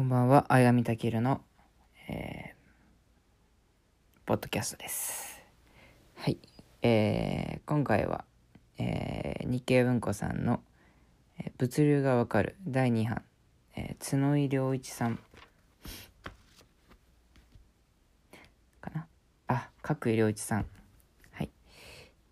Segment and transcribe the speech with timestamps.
[0.00, 1.42] こんばんは、あやみたけるの、
[2.08, 5.42] えー、ポッドキャストです。
[6.16, 6.38] はい、
[6.80, 8.24] えー、今回は、
[8.78, 10.62] えー、日経文庫さんの、
[11.38, 13.22] えー物流がわかる第2版、
[13.76, 15.18] えー、角井良一さん
[18.80, 19.06] かな？
[19.48, 20.66] あ、角井良一さん。
[21.32, 21.50] はい。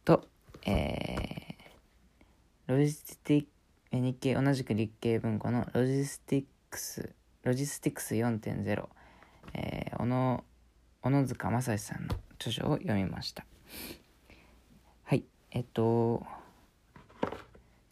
[0.07, 0.27] と、
[0.65, 3.49] えー、ロジスティック、
[3.93, 7.11] えー日経同じく日経文庫のロジスティックス
[7.49, 8.89] ロジスティクス4.0、
[9.55, 10.45] えー、小野
[11.01, 13.47] 小野塚征志さんの著書を読みました。
[15.05, 16.27] はいえっと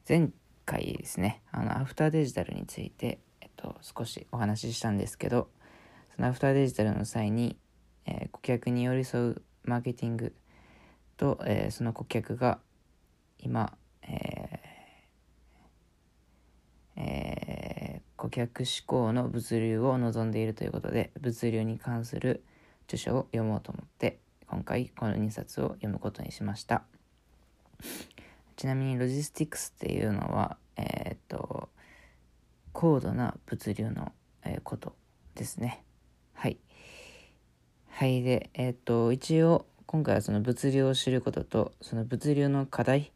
[0.07, 0.29] 前
[0.67, 5.49] 回ですねあのアフターデジタルについて、えっと、少しお話ししたんですけど
[6.15, 7.57] そのアフターデジタルの際に、
[8.05, 10.35] えー顧客に寄り添うマーケティング
[11.17, 12.59] と、えーその顧客が
[13.39, 13.73] 今、
[14.03, 17.36] えーえー
[18.27, 22.43] 顧客志向の物流を望んでいるということで物流に関する
[22.87, 26.83] 著書を読もうと思って今回この2冊を読むことにしました。
[28.57, 31.69] ちなみにロジスティクスっていうのはえーっと
[32.73, 34.13] 高度な物流の、
[34.45, 34.95] えーこと
[35.35, 35.85] ですね。
[36.35, 36.59] はい。
[37.91, 43.13] はいでえーっと一応今回はその物流を知ることとその物流の課題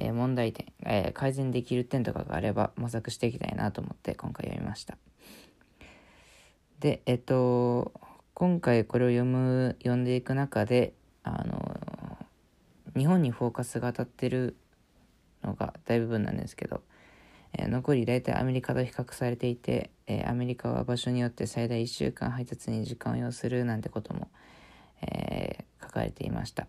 [0.00, 4.96] えー問題点、えー改善できる点とかがあれば模索していきたいなと思って今回読みました。
[6.80, 7.92] でえっと
[8.34, 12.18] 今回これを読む読んでいく中であの
[12.96, 14.56] 日本にフォーカスが当たってる
[15.44, 16.80] のが大部分なんですけど、
[17.52, 24.28] えー残り大体アメリカと比較されていて、えーアメリカは場所によって最大1週間配達に時間を要するなんてことも、
[25.02, 26.68] えー書かれていました。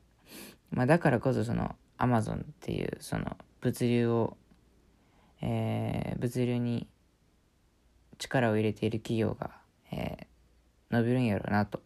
[0.72, 4.36] まあ、だからこそそのアマゾンっていうその物流を、
[5.39, 6.88] えー物流に
[8.17, 9.52] 力を入れている企業が、
[9.92, 10.26] えー
[10.90, 11.84] 伸びるんやろうなと。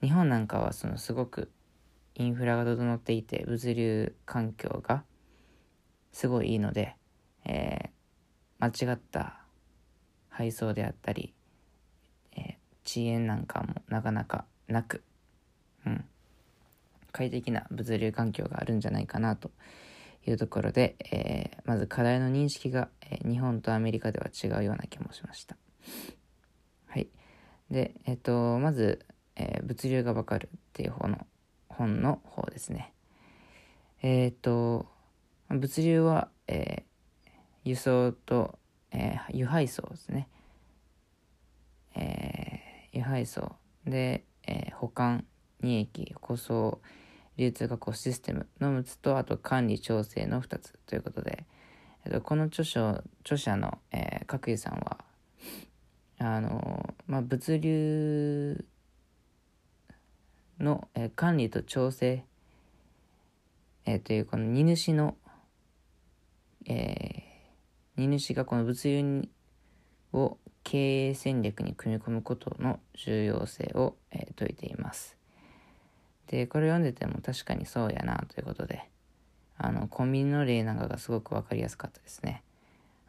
[0.00, 1.50] 日本なんかはそのすごく
[2.14, 5.02] インフラが整っていて物流環境が
[6.12, 6.94] すごいいいので、
[7.44, 9.40] えー間違った
[10.28, 11.34] 配送であったり、
[12.36, 12.54] えー
[12.86, 15.02] 遅延なんかもなかなかなく、
[15.84, 16.04] うん、
[17.16, 19.50] 快適な物流環境があるんじゃないかなと
[20.26, 25.56] いうところで、えーまず課題の認識が、えー日本とアメリカでは違うような気もしました。
[26.86, 27.08] はい。
[27.70, 31.26] で、えっ、と、まず、えー物流がわかるっていう方の
[31.70, 32.92] 本の方ですね。
[34.02, 34.86] えっ、と、
[35.48, 37.30] 物流は、えー
[37.64, 38.58] 輸送と、
[38.92, 40.28] えー輸配送ですね。
[41.94, 43.56] えー輸配送
[43.86, 45.24] で、えー保管、
[45.62, 46.82] 利益、個送、
[47.36, 51.44] 流通確保システムの6つと、あと管理調整の2つということで、
[52.04, 55.04] えっと、この著書、著者の、えー角井さんは、
[56.18, 58.64] あの、まあ、物流
[60.58, 62.24] の、えー管理と調整、
[63.84, 65.16] えーというこの荷主の、
[66.66, 69.28] えー荷主がこの物流
[70.12, 75.15] を経営戦略に組み込むことの重要性を、えー説いています。
[76.28, 78.88] で、これ読んでても確かにそうやなということで、
[79.58, 82.42] あの、コンビニの例なんかがすごくわかりやすかったですね。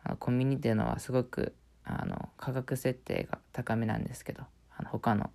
[0.04, 4.44] あのコンビニっていうのはすごく、あの、価格設定が高めなんですけど、
[4.76, 5.32] あの他の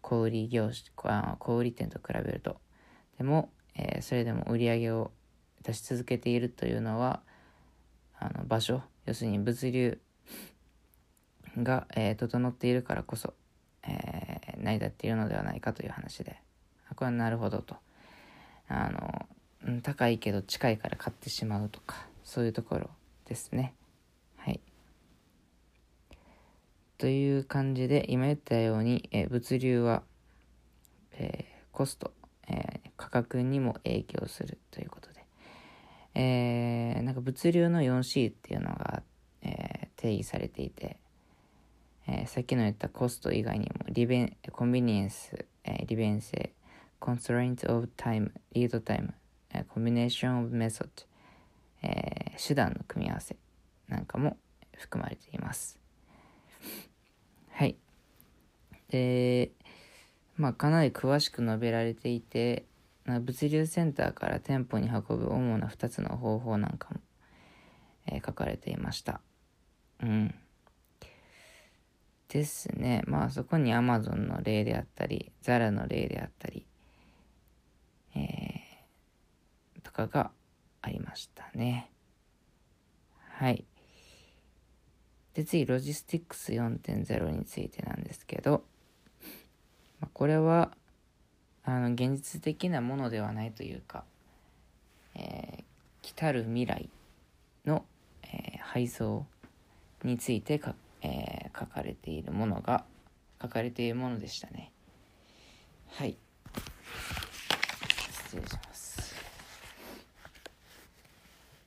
[0.00, 0.70] 小売業、
[1.04, 2.56] あ小売店と比べると。
[3.18, 5.12] でも、えーそれでも売り上げを
[5.62, 7.22] 出し続けているというのは、
[8.18, 10.00] あの場所、要するに物流
[11.58, 13.34] が、えー整っているからこそ、
[13.84, 16.41] えー成り立っているのではないかという話で、
[17.02, 17.74] これはなるほどと。
[18.68, 22.90] あの、高いけど近いから買ってしまうとか、そういうところ
[23.26, 23.74] ですね。
[24.36, 24.60] はい。
[26.98, 30.04] という感じで、今言ったように、え物流は、
[31.14, 32.12] えーコスト、
[32.46, 35.24] えー価格にも影響するということで、
[36.14, 39.02] えーなんか物流の 4C っていうのが、
[39.42, 40.98] えー定義されていて、
[42.06, 46.52] えーさっきの言ったコスト以外にも利便コンビニエンス、えー利便性
[47.02, 49.12] constraint of time リードタイム、
[49.52, 50.88] えー、コンビネーション of method、
[51.82, 53.36] え手段の組み合わせ
[53.88, 54.36] なんかも
[54.78, 55.78] 含まれています。
[57.50, 57.76] はい。
[58.88, 59.50] で
[60.36, 62.64] まあかなり詳しく述べられていて
[63.04, 67.00] 物流センターから店舗に運ぶ主な2つの方法なんかも、
[68.06, 69.20] えー書かれていました。
[70.02, 70.34] うん。
[72.28, 73.02] ですね。
[73.06, 76.66] まあそこに Amazon の例であったり、Zara の例であったり、
[78.14, 80.30] えーかが
[80.80, 81.90] ありましたね。
[83.30, 83.64] はい。
[85.34, 88.64] で次ロジスティックス4.0についてなんですけど、
[90.00, 90.72] まあ、これは
[91.64, 94.04] あの現実的なものではないというか、
[95.14, 95.62] えー、
[96.02, 96.90] 来たる未来
[97.64, 97.84] の、
[98.24, 99.26] えー、配送
[100.04, 102.84] についてか、えー、書かれているものが
[103.40, 104.72] 書かれているものでしたね
[105.88, 106.16] はい
[108.26, 108.71] 失礼します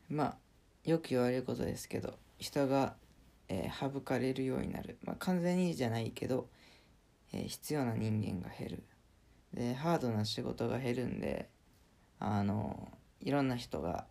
[0.10, 0.38] まあ
[0.84, 2.96] よく言われることですけど人が、
[3.48, 6.48] えー、省かれるようになる、まあ、完全にじゃないけど、
[7.34, 8.84] えー、必要な人間が減る。
[9.54, 11.50] でハードな仕事が減るんで
[12.20, 12.92] あの
[13.22, 14.06] いろんな人が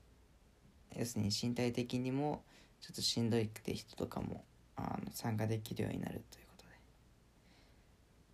[0.96, 2.44] 要するに身体的にも
[2.81, 4.44] ちょっとしんどいって人とかも
[4.76, 6.70] あの参加できるようになるということで。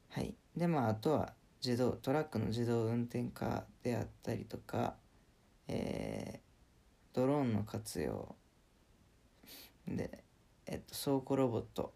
[0.09, 0.35] はい。
[0.57, 1.35] でまああとは
[1.65, 4.95] 自動トラックの自動運転化であったりとか、
[5.69, 6.50] えー、
[7.21, 8.35] ドローンの活用
[9.87, 10.25] で、
[10.67, 11.93] えっと、倉庫ロボット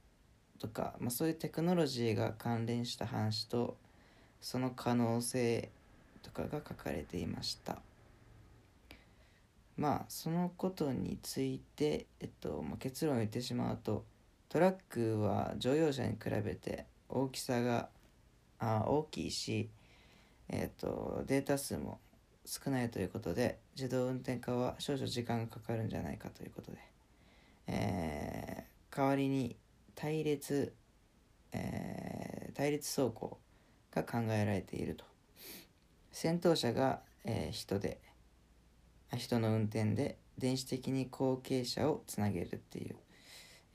[0.59, 3.79] とか、まあ、そういうテクノロジーが関連した話と
[4.43, 5.71] その可能性
[6.23, 7.79] とかが書かれていました。
[9.79, 14.05] まあそのことについて、えっとまあ、結論を言ってしまうと
[14.51, 17.89] トラックは乗用車に比べて大きさが
[18.59, 19.71] あ大きいし、
[20.51, 21.99] えっとデータ数も
[22.47, 26.79] 少ないということで自動運転化は少々時間がかかるんじゃないかということで、
[27.67, 29.57] えー、代わりに
[29.95, 30.75] 対列、
[31.53, 33.39] えー、対立走行
[33.93, 35.05] が考えられていると。
[36.13, 37.99] 先頭車が、えー、人で
[39.17, 42.97] 人の運転で電子的に後継者をつなげるっていう、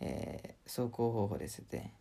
[0.02, 1.94] えー、走行方法ですね。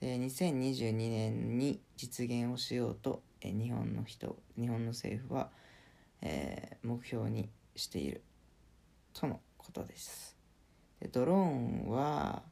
[0.00, 5.50] で2022年に実現をしようと、えー、日本の人日本の政府は、
[6.22, 8.22] えー、目標にしている
[9.12, 10.36] とのことです
[11.00, 12.42] でドローンは、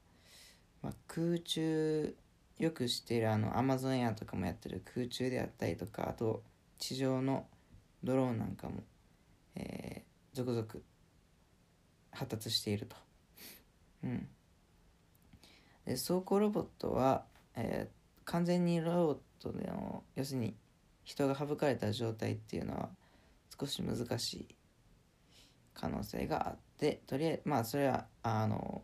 [0.82, 2.14] まあ、空中
[2.58, 6.42] よく知っているあのアマゾンエアとかもやってる空中であったりとかあと
[6.78, 7.46] 地上の
[8.02, 8.82] ドローンなんかも、
[9.54, 10.66] えー、続々
[12.10, 12.96] 発達していると。
[14.04, 14.28] うん。
[15.84, 17.24] で走行ロボットは、
[17.54, 20.54] えー、完全にロボットでの要するに
[21.04, 22.90] 人が省かれた状態っていうのは
[23.58, 24.56] 少し難しい
[25.74, 28.82] 可能性があってとりあえずまあそれはあの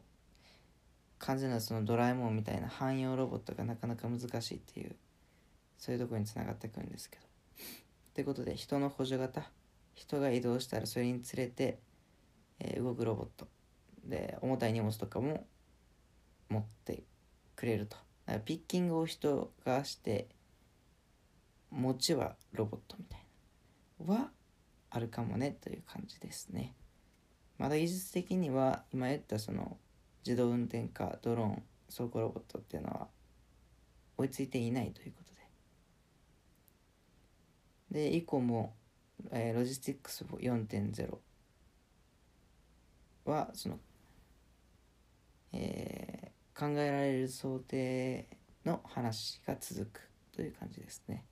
[1.19, 4.95] 完全なそのドラえもんみたいな汎用ロボットがなかなか難しいっていう
[5.79, 7.25] そういうところにつながってくるんですけど。
[7.25, 7.27] っ
[8.15, 9.51] てことで人の補助型
[9.95, 11.79] 人が移動したらそれにつれて、
[12.61, 13.49] えー、動くロボット。
[14.05, 15.47] で重たい荷物とかも
[16.51, 17.03] 持って
[17.57, 17.97] くれると。
[18.27, 20.29] だからピッキングを人がして
[21.71, 23.21] 持ちはロボットみたい
[24.07, 24.15] な。
[24.15, 24.31] は
[24.95, 26.73] あるかもねという感じですね。
[27.59, 29.77] まだ技術的には今言ったその
[30.25, 31.63] 自動運転化ドローン
[31.93, 33.09] 倉庫ロボットっていうのは
[34.17, 35.35] 追いついていないということ
[37.91, 38.09] で。
[38.09, 38.73] で以降も、
[39.33, 41.19] えー、ロジスティックス4.0
[43.25, 43.81] はその、
[45.53, 48.29] えー、考えられる想定
[48.65, 50.01] の話が続く
[50.33, 51.25] という感じですね。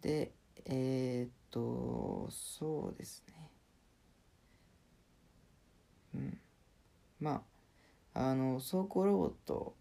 [0.00, 0.32] で
[0.66, 3.50] えー、っとそうですね
[6.14, 6.38] うん
[7.20, 7.42] ま
[8.14, 9.74] あ、あの、走行ロボット、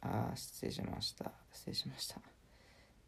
[0.00, 1.30] あ、失礼しました。
[1.52, 2.20] 失礼しました。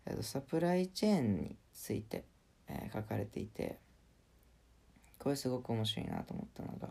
[0.06, 2.25] えっと、サプライチェーンについて、
[2.68, 3.78] えー、書かれていて、
[5.18, 6.88] これすごく面白いなと思ったのが、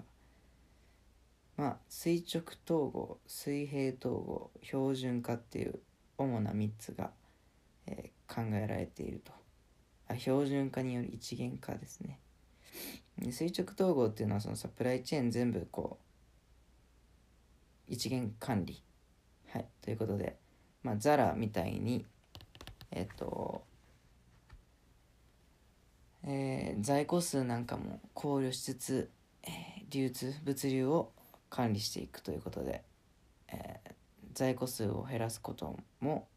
[1.55, 5.79] まあ、垂直統合、水平統合、標準化っていう
[6.17, 7.11] 主な3つが、
[7.87, 9.31] えー、考えられていると。
[10.07, 12.19] あ標準化による一元化ですね。
[13.31, 16.05] 垂直統合っていうのはそのサプライチェーン全部こう
[17.87, 18.81] 一元管理。
[19.49, 19.65] はい。
[19.81, 20.35] ということで、
[20.83, 22.05] まあ、ザラみたいに、
[22.91, 23.63] えっと、
[26.23, 29.09] えー、在庫数なんかも考慮しつつ、
[29.43, 29.51] えー、
[29.91, 31.11] 流通、物流を
[31.49, 32.83] 管理していくということで、
[33.47, 33.91] えー、
[34.33, 36.27] 在庫数を減らすことも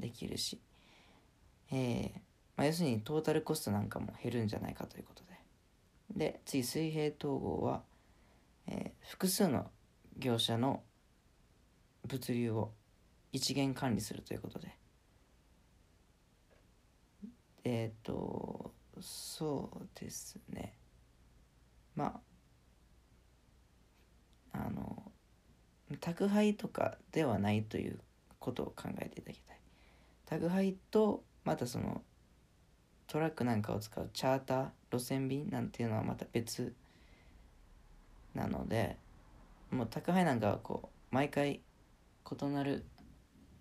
[0.00, 0.58] できるし、
[1.70, 2.29] えー
[2.60, 5.30] まあ、要するにトータルコストなんかも減るんじゃないかということで。
[6.14, 7.80] で、次、水平統合は、
[8.66, 9.70] えー、複数の
[10.18, 10.82] 業者の
[12.06, 12.70] 物流を
[13.32, 14.76] 一元管理するということで。
[17.64, 20.74] えっ、ー、とそうですね。
[21.96, 22.20] ま
[24.52, 25.10] ああの
[25.98, 27.98] 宅配とかではないという
[28.38, 29.60] ことを考えていただきたい。
[30.26, 32.02] 宅配とまたその
[33.10, 36.72] トラックなんかを使うチャーター路線便なんていうのはまた別
[38.36, 38.96] なので
[39.72, 41.60] もう宅配なんかはこう毎回
[42.30, 42.84] 異なる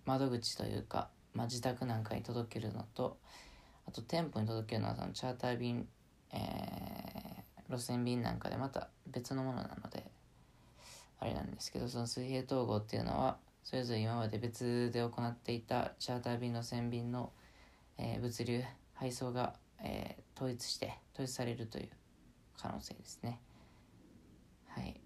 [0.05, 3.17] 窓口というか、まあ、自宅なんかに届けるのと
[3.87, 5.87] あと店舗に届けるのはそのチャーター便、
[6.31, 10.03] えー、路線便なんかでまた別のものなので
[11.19, 17.31] あれなんですけどその水平統合っていうのはそれぞれ今まで別で行っていたチャーター便路線便の、
[17.97, 18.61] えー、物流
[18.99, 21.89] 配送が、えー、統一して統一されるという
[22.57, 23.39] 可能性ですね。
[24.67, 24.99] はい。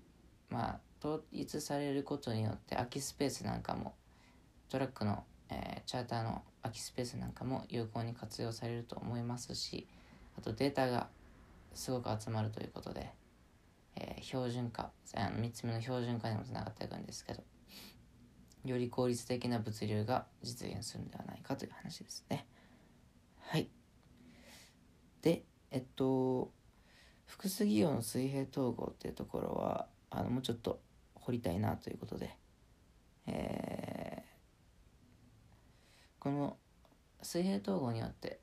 [0.49, 3.93] まあ統一されることによって空きスペースなんかも
[4.69, 9.87] トラックの、えー、チャーターの空きスペースなんかも有効に活用されると思いますし
[10.37, 11.09] あとデータが
[11.73, 13.11] すごく集まるということで、
[13.95, 17.43] えー、標準化あの3つ目の標準化にもつながっていくんですけど
[18.65, 22.47] より効率的な物流が実現するんではないかという話ですね。
[23.41, 23.69] はい。
[25.23, 26.51] でえっと
[27.25, 30.79] 複数企業の水平統合っていうところはあのもうちょっと
[31.15, 32.37] 掘りたいなということで、
[33.25, 36.57] えー、この
[37.23, 38.39] 水平統合によって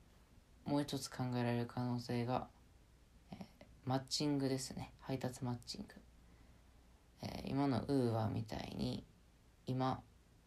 [0.65, 2.47] もう一つ考えられる可能性が、
[3.31, 3.45] えー、
[3.85, 4.91] マッチングですね。
[4.99, 5.87] 配達マッチング、
[7.23, 9.05] えー、今のウーアみたいに
[9.67, 10.01] 今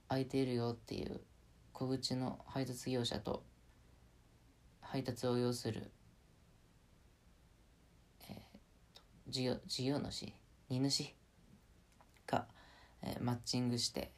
[0.09, 1.21] 空いているよっていう
[1.73, 3.45] 小口の配達業者と
[4.81, 5.91] 配達を要する、
[8.29, 8.37] えー、
[9.29, 10.33] 事業事業主
[10.69, 11.15] 荷主？
[12.27, 12.47] が、
[13.03, 14.13] えー、マッチングして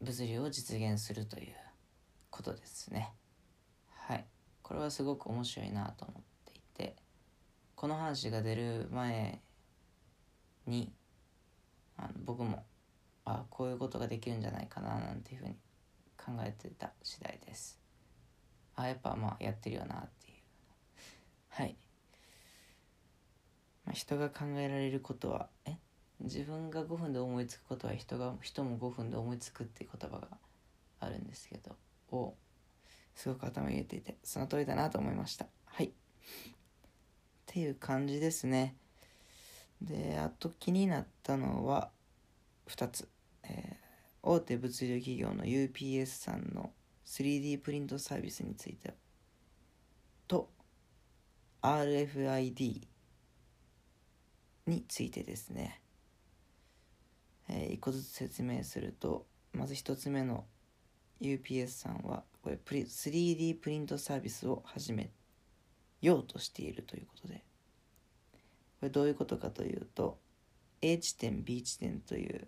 [0.00, 1.54] 物流を実現するという
[2.30, 3.14] ことですね。
[3.90, 4.26] はい。
[4.62, 6.22] これはすごく面白いなと思っ
[6.52, 6.96] ていて
[7.74, 9.40] この話が出る前
[10.66, 10.92] に
[11.96, 12.64] あの僕も
[13.24, 15.56] あこういうことができるんじゃないかななんていうふうに
[16.16, 17.78] 考えてた次第です。
[18.76, 20.23] あやっぱまあやってるよなって
[21.54, 21.76] はい。
[23.84, 25.76] まあ、人が考えられることはえ？
[26.20, 30.28] 自分が5分で思いつくことは人が人も5分で思いつくっていう言葉が
[30.98, 31.76] あるんですけど
[32.16, 32.34] を
[33.14, 35.46] すごく頭に入れていてその通りだなと思いました。
[35.66, 35.86] はい。
[35.86, 35.90] っ
[37.46, 38.74] ていう感じですね。
[39.80, 41.90] であと気になったのは
[42.66, 43.08] 2つ、
[43.44, 43.76] えー、
[44.22, 46.72] 大手物流企業の UPS さんの
[47.06, 48.94] 3D プリントサービスについて
[50.26, 50.48] と
[51.64, 52.82] RFID
[54.66, 55.80] についてですね、
[57.48, 60.44] えー、一個ずつ説明するとまず一つ目の
[61.22, 65.10] UPS さんはこれプリ 3D プリントサービスを始め
[66.02, 67.36] ようとしているということで。
[67.36, 67.40] こ
[68.82, 70.18] れどういうことかというと
[70.82, 72.46] A 地点 B 地点という、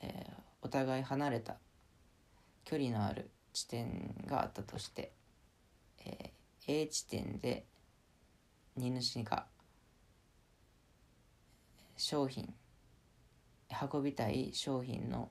[0.00, 1.58] えー、お互い離れた
[2.64, 5.12] 距離のある地点があったとして、
[6.04, 7.64] えー、A 地点で
[8.78, 9.46] 荷主が
[11.96, 12.54] 商品
[13.92, 15.30] 運びたい商品の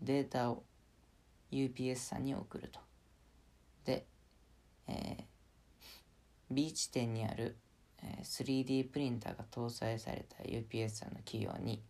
[0.00, 0.62] データを
[1.50, 2.78] UPS さんに送ると。
[3.84, 4.06] で、
[4.86, 5.24] えー、
[6.50, 7.56] B 地点にある、
[8.22, 11.82] 3D プリンターが搭載された UPS さんの企業に、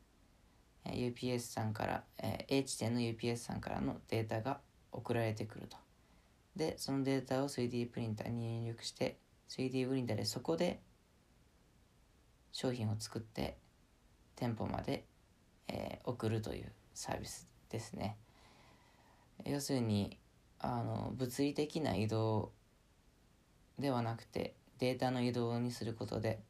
[0.87, 2.05] UPS さんから、
[2.49, 4.61] A 地点の UPS さんからのデータが
[4.93, 5.77] 送られてくると。
[6.57, 9.19] でそのデータを 3D プリンターに入力して
[9.57, 10.81] 3D プリンターでそこで
[12.51, 13.57] 商品を作って
[14.35, 15.05] 店舗まで、
[15.69, 18.17] えー、送るというサービスですね。
[19.45, 20.19] 要するに
[20.59, 22.51] あの物理的な移動
[23.79, 26.41] ではなくてデータの移動にすることで、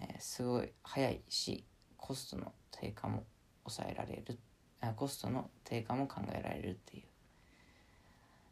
[0.00, 1.64] えー、すごい早いし
[1.96, 3.22] コストの低下も
[3.62, 4.38] 抑えられる
[4.80, 7.04] あコストの低下も考えられるっていう。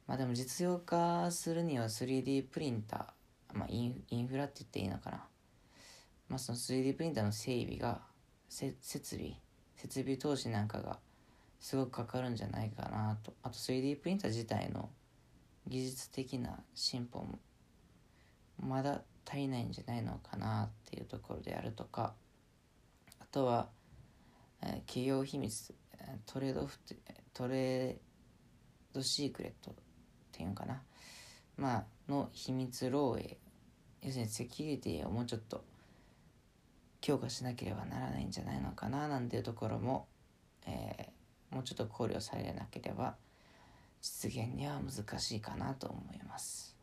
[0.06, 3.21] まあでも実用化するには 3D プリンター、
[3.54, 5.24] まあ、インインフラって言っていいのかな。
[6.28, 8.00] まあその 3D プリンターの整備が
[8.48, 8.76] 設
[9.16, 9.34] 備
[9.76, 10.98] 設備投資なんかが
[11.60, 13.34] すごくかかるんじゃないかなと。
[13.42, 14.90] あと 3D プリンター自体の
[15.66, 17.38] 技術的な進歩も
[18.60, 22.14] まだ足りないんじゃないのかなっていうところであるとか。
[23.20, 23.68] あとは、
[24.62, 25.74] えー、企業秘密
[26.26, 26.78] トレードフ
[27.32, 27.96] トレー
[28.92, 29.74] ドシークレットっ
[30.32, 30.82] ていうのかな。
[31.56, 33.36] まあの秘密漏洩
[34.02, 35.64] 要するにセキュリティをもうちょっと
[37.00, 40.06] 強化しなければならないんじゃないのかななんていうところも、
[40.66, 43.14] えー、もうちょっと考慮されなければ
[44.00, 46.76] 実現には難しいかなと思います。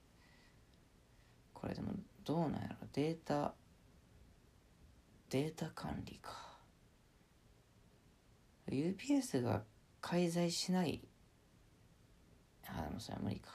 [1.53, 1.91] これでも
[2.23, 2.87] どうなんやろ？
[2.93, 3.53] データ
[5.29, 6.31] データ管理か。
[8.69, 9.63] UPS が
[9.99, 11.01] 介在しない。
[12.67, 13.49] あでもそれは無理か。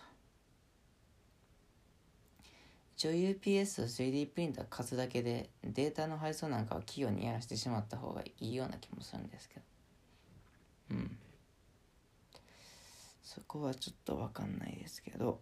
[2.96, 9.62] 一応 UPS と 3D プリンター貸すだけでデータの配送なんかは企業にやらせてしまった方がいいような気もするんですけど。
[10.90, 11.18] うん。
[13.24, 15.40] そこはちょっと分かんないですけど。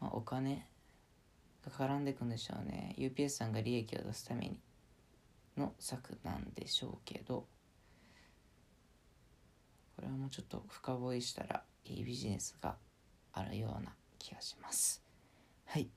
[0.00, 0.66] まあお金
[1.62, 2.94] が絡んでくんでしょうね。
[2.96, 4.58] UPS さんが利益を出すために
[5.58, 7.46] の策なんでしょうけど。
[9.94, 12.76] これはもうちょっと深掘りしたらいいビジネスが
[13.34, 15.09] あるような気がします。
[15.70, 15.88] はい。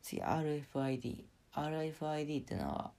[0.00, 2.92] 次 RFID RFID ってのは、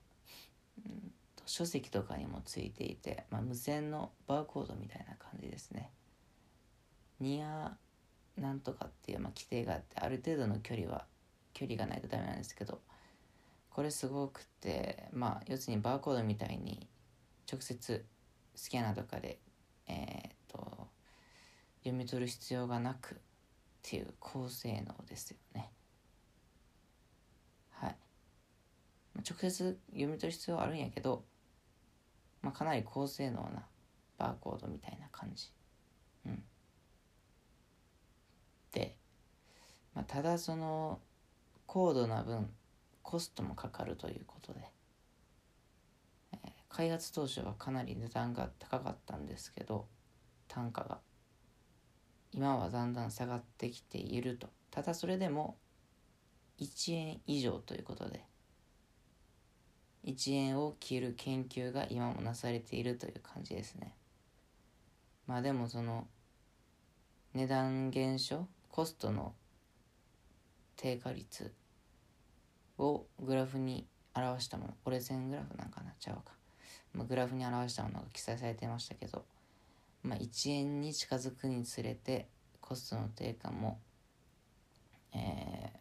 [0.86, 1.12] うん、
[1.48, 5.90] 書籍とかにもついていて、まあ、無線のバーコードみたいな感じですね。
[7.20, 7.76] ニア
[8.38, 11.06] なんとかっていう、まあ、規定があってある程度の距離は
[11.54, 12.80] 距離がないとダメなんですけど
[13.72, 16.88] これすごくてまあ要するにバーコードみたいに
[17.52, 18.06] 直接
[18.54, 19.40] スキャナーとかで
[19.88, 20.88] えー、っと
[21.80, 23.20] 読み取る必要がなく
[23.90, 25.72] っていう高性能ですよね。
[27.72, 27.98] はい。
[29.28, 31.24] 直接読み取る必要はあるんやけど、
[32.44, 33.66] まあ、かなり高性能な
[34.20, 35.52] バーコードみたいな感じ。
[36.28, 36.44] うん。
[38.74, 38.96] で、
[39.96, 41.00] まあ、ただその
[41.66, 42.48] 高度な分
[43.02, 44.60] コストもかかるということで、
[46.70, 49.88] 開発当初はかなり値段が高かったんですけど
[50.48, 51.00] 単価が。
[52.32, 54.48] 今はだんだん下がってきていると。
[54.72, 55.58] ただそれでも
[56.60, 58.24] 1円以上ということで
[60.06, 63.94] 1円を切る研究が今もなされているという感じですね。
[65.28, 66.08] まあでもその
[67.34, 69.34] 値段減少コストの
[70.76, 71.54] 低下率
[72.78, 76.34] をグラフに表したものこれ線グラフなんかなっちゃうか、
[76.94, 79.26] まあ、グラフに表したものが記載されてましたけど
[80.04, 82.30] まあ、1円に近づくにつれて
[82.62, 83.80] コストの低下も、
[85.14, 85.74] え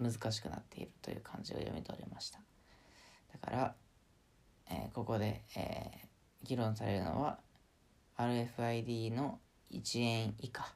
[0.00, 2.40] ー、難しくなっているという感じを読み取れました。
[3.32, 3.74] だから、
[4.70, 7.38] えー、ここで、えー、議論されるのは
[8.16, 9.38] RFID の
[9.72, 10.72] 1円以下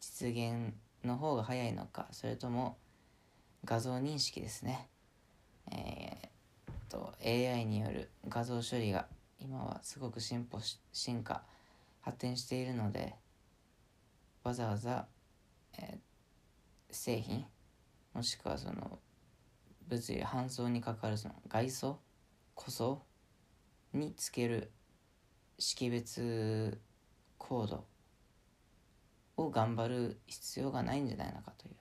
[0.00, 2.76] 実現の方が早いのかそれとも
[3.64, 4.88] 画像認識ですね。
[5.72, 9.06] えー、と AI による画像処理が
[9.40, 11.42] 今はすごく進歩し進化
[12.04, 13.14] 発展しているので
[14.42, 15.06] わざわざ、
[15.78, 15.98] えー、
[16.90, 17.46] 製品
[18.12, 18.98] もしくはその
[19.88, 21.98] 物理搬送にかかるその外装
[22.54, 23.02] 塗装
[23.94, 24.70] につける
[25.58, 26.78] 識別
[27.38, 27.84] コード
[29.36, 31.74] を頑張る必要がないんじゃないのかという。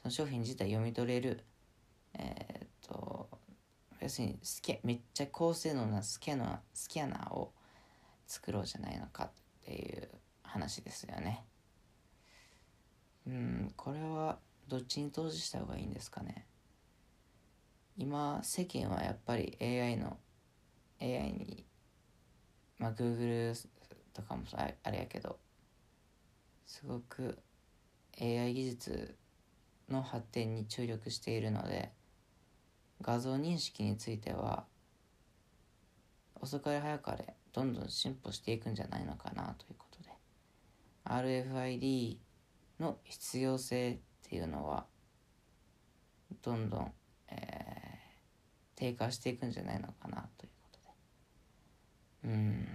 [0.00, 1.44] その商品自体読み取れる
[2.14, 3.28] えー、っと
[4.00, 7.52] 要するにスキめっちゃ高性能なスキャナースキャナーを
[8.32, 9.30] 作ろうじゃないのかっ
[9.66, 10.08] ていう
[10.42, 11.44] 話ですよね。
[13.26, 16.46] うんこれはどっちに投資した方がいいんですかね。
[17.98, 20.16] 今世間はやっぱり AI の
[20.98, 21.66] AI に
[22.78, 23.54] まあ Google
[24.14, 24.44] とかも
[24.82, 25.38] あれやけど
[26.64, 27.38] すごく
[28.18, 29.14] AI 技術
[29.90, 31.92] の発展に注力しているので
[33.02, 34.64] 画像認識については
[36.40, 40.10] 遅かれ早かれどんどん進歩していくんじゃないのかなということで。
[41.04, 42.18] RFID
[42.80, 44.86] の必要性っていうのは
[46.42, 46.92] どんどん、
[47.28, 47.38] えー、
[48.74, 50.78] 低下していくんじゃないのかなということ
[52.28, 52.32] で。
[52.32, 52.68] うん。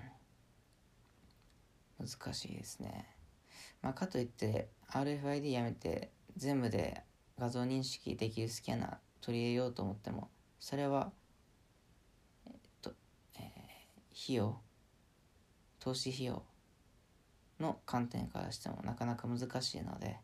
[1.99, 3.17] 難しいですね。
[3.81, 7.03] まあかといって RFID やめて全部で
[7.39, 11.11] 画像認識できるスキャナー取り入れようと思ってもそれは
[12.45, 12.93] えっと、
[13.35, 14.59] えー、費用
[15.87, 16.43] 投資費用
[17.61, 20.17] の観点からしてもなかなか難しいので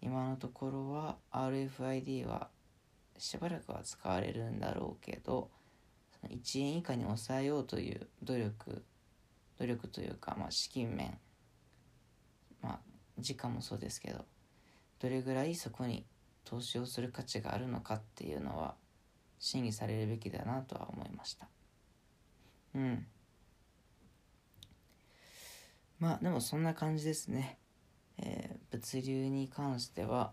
[0.00, 2.48] 今のところは RFID は
[3.16, 5.50] しばらくは使われるんだろうけど
[6.28, 8.82] 1円以下に抑えようという努力
[9.60, 11.16] 努力というか、まあ、資金面
[12.60, 12.78] まあ
[13.20, 14.24] 時間もそうですけど
[14.98, 16.04] どれぐらいそこに
[16.44, 18.74] 投資をする価値があるのかっていうのは
[19.38, 21.46] 審議されるべきだなとは思いました。
[22.74, 23.06] うん。
[26.00, 27.58] まあでもそんな感じですね。
[28.18, 30.32] えー、物流に関しては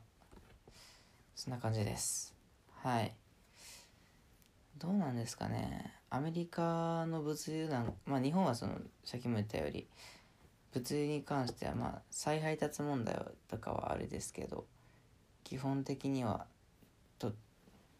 [1.35, 2.35] そんな感じです。
[2.81, 3.13] はい。
[4.77, 5.93] どうなんですかね。
[6.09, 9.87] アメリカの物流なんまあ日本はそのさっきも言ったより
[10.71, 14.65] 物流に関してはまあ再配達問題とかはあれですけど
[15.43, 16.45] 基本的には
[17.17, 17.33] と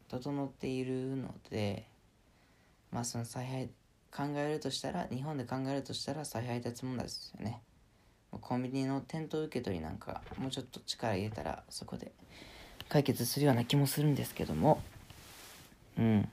[0.08, 1.88] 整っているので
[2.92, 3.74] まあその再配達
[4.16, 7.62] 考えるとしたら日本で考えるとしたら再配達問題ですよね。
[8.32, 12.14] コンビニの店頭受け取りなんかもうちょっと力入れたらそこで
[12.88, 14.82] 解決するような気もするんですけども。
[15.98, 16.30] うん。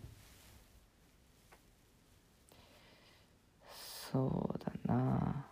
[4.13, 5.45] そうだな。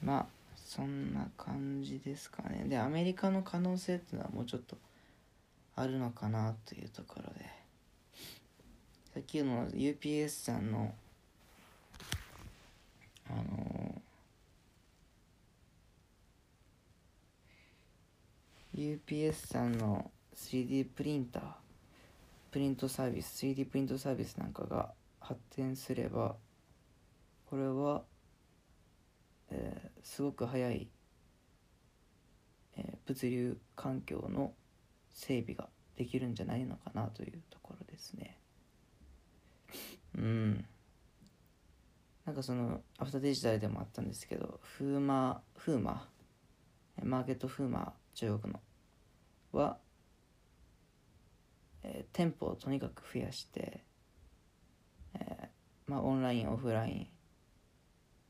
[0.00, 2.66] まあそんな感じですかね。
[2.68, 4.76] でアメリカの可能性っていうのはもうちょっと
[5.74, 7.63] あるのかなというところで。
[9.14, 10.92] さっきの UPS さんの
[13.30, 14.02] あの
[18.76, 21.42] UPS さんの 3D プリンター
[22.50, 26.34] プリントサービス 3D プリントサービスなんかが発展すれば
[27.48, 28.02] これは、
[29.52, 30.88] えー、すごく早い、
[32.78, 34.54] えー、物流環境の
[35.12, 38.38] 整備ができるんじゃないのかなというところですね。
[40.16, 40.66] うん。
[42.24, 46.08] なんかそのアフターデジタルでもあったんですけどフーマフーマ
[47.02, 48.60] マーケットフーマ中国の
[49.52, 49.76] は、
[51.82, 53.84] えー、店舗をとにかく増やして、
[55.14, 57.10] えー、まあ、オンラインオフライ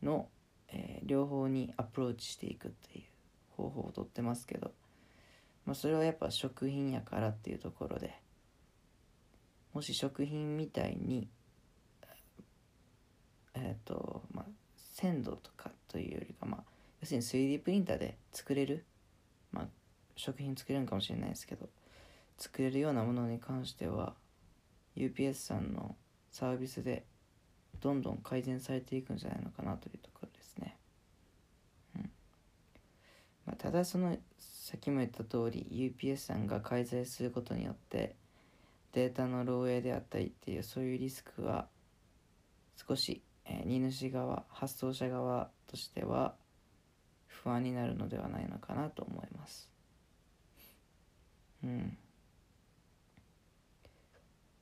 [0.03, 0.29] ンの、
[0.68, 3.05] えー、両方にアプローチしていくっていう
[3.57, 4.73] 方法をとってますけど、
[5.66, 8.18] まあ、それはやっぱ食品やからっていうところで
[9.73, 11.29] もし食品みたいに
[13.55, 14.45] えっ、とまあ
[14.77, 16.64] 鮮度とかというよりかまあ
[17.01, 18.85] 要するに 3D プリンターで作れる
[19.53, 19.67] まあ
[20.17, 21.69] 食品作れるかもしれないですけど
[22.38, 24.14] 作れるようなものに関しては
[24.97, 25.97] UPS さんの
[26.31, 27.05] サービスで
[27.81, 30.77] どんどん改善されていくんじゃないのかなというところですね。
[31.97, 32.11] うん
[33.47, 38.17] まあ、ただそのさっきも言った通り UPS さんが介在することによって
[38.93, 41.67] データの漏洩であったりっていうそういうリスクは
[42.77, 46.35] 少し、えー、荷主側発送者側としては
[47.26, 49.68] 不安になるのではないのかなと思います。
[51.62, 51.96] うん。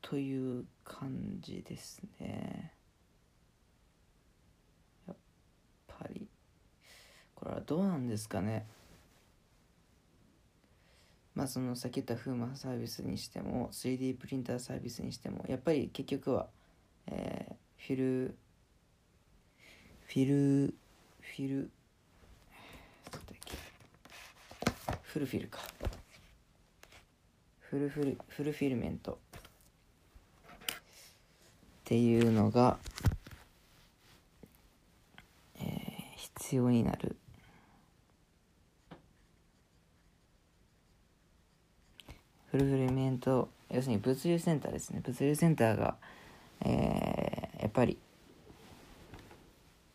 [0.01, 2.73] という感じですね。
[5.07, 5.16] やっ
[5.87, 6.29] ぱり
[7.35, 8.66] これはどうなんですかね。
[11.35, 16.49] まあそのさっき言ったフーマサービスにしても 3D プリンターサービスにしてもやっぱり結局は、
[17.07, 17.55] えー、
[17.87, 18.37] フィル
[20.12, 20.75] フィル
[21.22, 21.70] フィル。
[25.05, 25.61] フルフィルか。
[27.61, 29.12] フルフルフルフィルメント。
[29.12, 29.16] っ
[31.85, 32.77] ていうのが、
[35.57, 35.64] えー、
[36.16, 37.16] 必要になる。
[42.51, 45.01] フルフィルメント要するに物流センターですね。
[45.03, 45.96] 物流センターが、
[46.66, 47.96] えー、やっぱり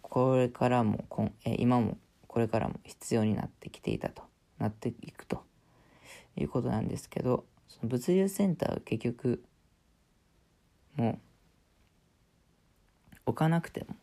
[0.10, 4.24] これからもこん、え、今もこれからも必要になってきていたと
[4.58, 5.44] なっていくと
[6.38, 9.44] いうことなんですけどその物流センター結局
[10.96, 11.20] もう
[13.28, 13.96] 置かなくても、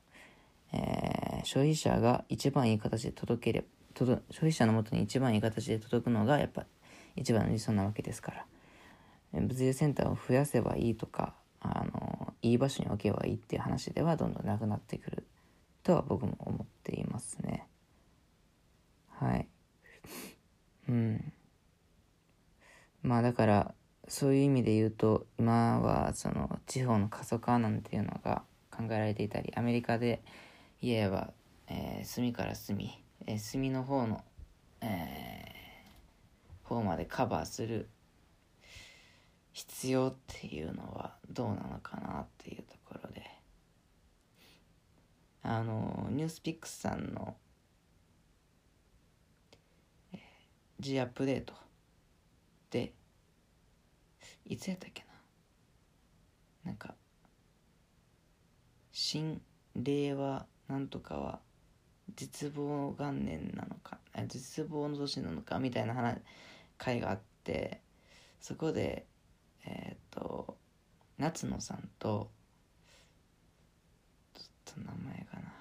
[0.73, 6.67] えー、消費者が一番いい形で届ければ消費者のもとに一番いい形で届くのがやっぱ
[7.17, 8.45] 一番の理想なわけですから。
[9.41, 15.27] 物流センターを増やせばいいとかあのいい場所に置けばいいっていう話ではどんどんなくなってくる
[15.85, 17.69] とは僕も思っていますね。
[19.11, 19.47] はい。
[20.89, 21.33] うん。
[23.03, 23.75] まあだから
[24.09, 30.23] そういう意味で言うと今はその地方の過疎化なんていうのが考えられていたりアメリカで
[30.81, 31.33] 言えば、
[31.69, 34.23] えー、隅から隅、えー、隅の方の、
[34.81, 37.89] えー、方までカバーする
[39.53, 43.34] 必要っていうのはどうなのかなっていうところで。
[45.47, 47.37] あのニュースピックスさんの、
[50.81, 51.53] G アップデート
[52.71, 52.95] で
[54.47, 55.05] いつやったっけ
[56.65, 56.71] な？
[56.71, 56.95] なんか
[58.91, 59.43] 新
[59.77, 61.41] 令和なんとかは
[62.17, 66.19] 絶望元年なのか絶望の年なのかみたいな話
[66.79, 67.83] 会があって
[68.41, 69.07] そこで
[69.67, 70.57] えっ、ー、と
[71.19, 72.31] 夏野さんと
[74.75, 75.53] と名前かな。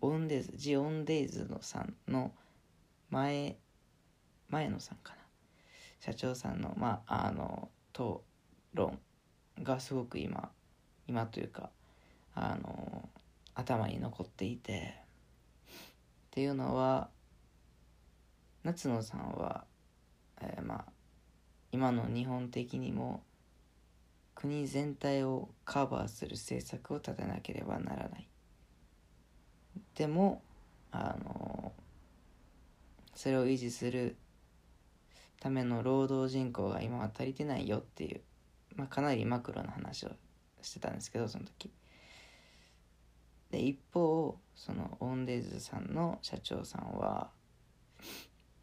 [0.00, 2.32] オンデイズジオンデイズのさんの
[3.10, 3.56] 前
[4.48, 5.18] 前野さんかな。
[6.00, 8.20] 社長さんのまああの討
[8.74, 8.98] 論
[9.62, 10.50] がすごく今
[11.06, 11.70] 今というか
[12.34, 13.08] あの
[13.54, 14.94] 頭に残っていて
[15.78, 17.08] っていうのは
[18.62, 19.64] 夏野さんは、
[20.40, 20.92] えー、まあ
[21.72, 23.22] 今の日本的にも
[24.40, 28.28] 国全体をカバーする政策を立てなければならない。
[29.96, 30.42] でも
[30.92, 31.72] あの
[33.16, 34.16] それを維持する
[35.40, 38.20] ための労働人口が今は足りてないよっていう、
[38.76, 40.10] まあ、かなりマクロな話を
[40.62, 41.72] してたんですけどその時。
[43.50, 47.30] で一方そのオンデーズさんの社長さんは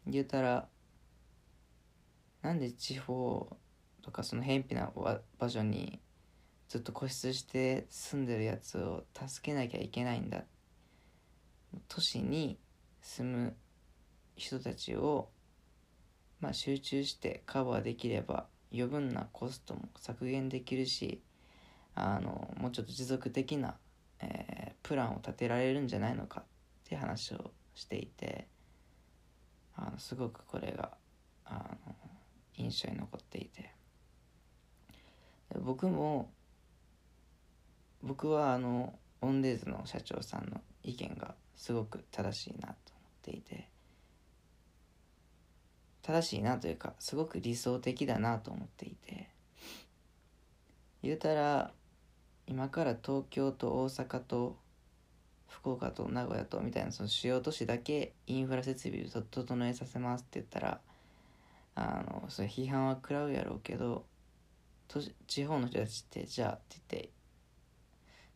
[0.06, 0.68] 言うたら
[2.40, 3.54] なんで地方
[4.06, 4.92] とかその偏僻な
[5.36, 6.00] 場所に
[6.68, 10.44] ずっと固執して住んでるやつを助けなきゃいけないんだ。
[11.88, 12.56] 都市に
[13.02, 13.56] 住む
[14.36, 15.28] 人たちを、
[16.40, 21.20] まあ、集中してカバーできれば余分なコストも削減できるし
[21.96, 23.76] あのもうちょっと持続的な、
[24.20, 26.44] えー、プランを立てられるんじゃないのかっ
[26.84, 28.46] て話をしていて
[29.74, 30.92] あのすごくこれが
[31.44, 31.94] あの
[32.56, 33.75] 印象に残っていて。
[35.54, 36.30] 僕も
[38.02, 42.74] 僕はあのオンデーズの社長さんの意見がすごく正しいなと思っ
[43.22, 43.68] ていて
[46.02, 49.28] 正しいなというかすごく理想的だなと思っていて
[51.02, 51.72] 言うたら
[52.46, 54.56] 今から東京と大阪と
[55.48, 60.80] 福岡と名古屋とみたいなその主要都市だけインフラ設備を整えさせますって言ったら
[61.74, 64.04] あのそれ批判は食らうやろうけど
[65.26, 67.10] 地方の人たちってじゃあって言って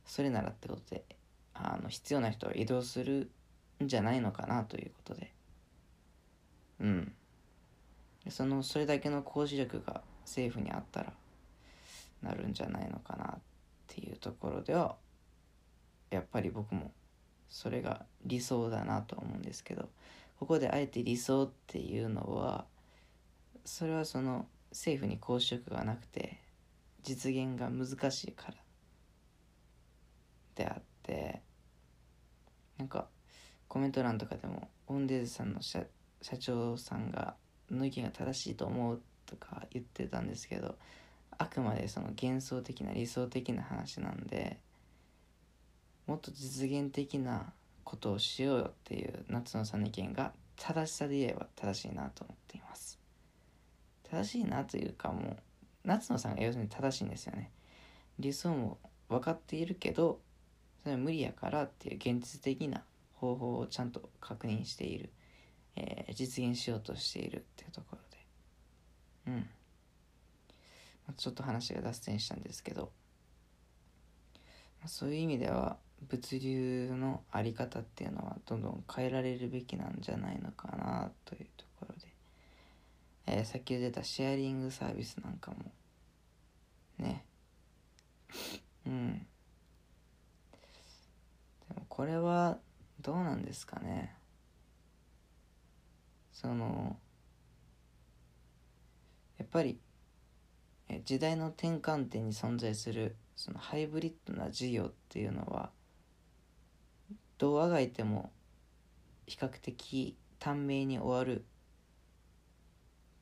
[0.04, 1.04] それならってことで
[1.54, 3.30] あの必要な人は移動する
[3.82, 5.32] んじゃないのかなということで。
[6.80, 7.12] うん。
[8.28, 11.12] そのそれだけの講師力が政府にあったら
[12.22, 13.38] なるんじゃないのかなっ
[13.86, 14.96] ていうところでは
[16.10, 16.92] やっぱり僕も
[17.48, 19.88] それが理想だなと思うんですけど
[20.38, 22.66] ここであえて理想っていうのは
[23.64, 26.38] それはその政府に公職がなくて
[27.02, 28.54] 実現が難しいから
[30.54, 31.40] であって
[32.78, 33.08] なんか
[33.68, 35.82] コメント欄とかでもオンデーズさんの社
[36.22, 37.34] 社長さんが
[37.70, 40.76] の意見が正しいと思うとか言ってたんですけど
[41.38, 44.58] あくまでその幻想的な理想的な話なんで
[46.06, 47.52] もっと実現的な
[47.84, 52.99] ことをしようよっていう夏野さんの意見が正しさで言えば正しいなと思っています。
[54.10, 55.36] 正しいなというかもう
[55.84, 57.50] 夏野さんが要するに正しいんですよね。
[58.18, 60.20] 理想も分かっているけど
[60.82, 62.82] それは無理やからっていう現実的な
[63.14, 65.10] 方法をちゃんと確認している、
[65.76, 68.18] えー、実現しようとしているっていうところで。
[69.26, 69.48] うん。
[71.16, 72.92] ちょっと話が脱線したんですけど。
[74.86, 75.76] そういう意味では
[76.08, 81.69] 物流の在り方っていうのはどんどん変えられるべきなんじゃないのかなというところ。
[83.26, 85.58] えー、さっき出たシェアリングサービスなんかも。
[86.98, 87.24] ね。
[88.86, 89.26] うん。
[91.68, 92.58] でもこれは
[93.00, 94.14] どうなんですかね。
[96.32, 96.96] その
[99.36, 99.78] やっぱり
[101.04, 105.70] 時代の転換点に存在するそのハイブリッドな事業っていうのは
[107.38, 108.32] どうあがいても
[109.26, 111.44] 比較的短命に終わる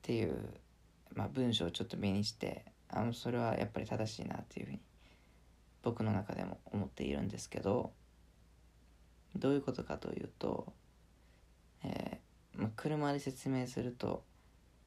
[0.09, 0.38] っていう、
[1.14, 4.81] まあ、文章をちょっと目にしてあのそれはやっぱり正しいなっていうふうに
[5.83, 7.92] 僕の中でも思っているんですけど
[9.37, 10.73] どういうことかというと、
[11.85, 14.25] えーまあ、車で説明すると、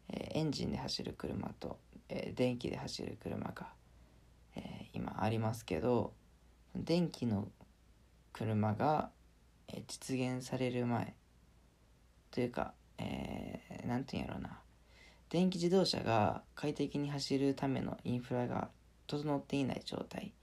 [0.10, 1.78] えー、エンジンで走る車と、
[2.10, 3.68] えー、電気で走る車が、
[4.56, 6.14] え今ありますけど
[6.76, 7.48] 電気の
[8.34, 9.12] 車が、
[9.68, 11.14] え実現される前
[12.32, 14.61] というか、えー、ていうんやろうな。
[15.32, 18.70] 電気自動車が快適に走るためのインフラが
[19.08, 20.34] 整っていない状態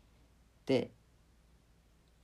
[0.66, 0.90] で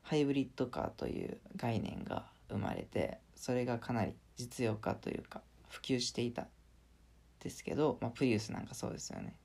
[0.02, 6.46] ハイブリッドカーという概念が生まれてそれがかなり実用化というか普及していた
[7.44, 9.36] ですけど、まあ、プリウスなんかそうですよね。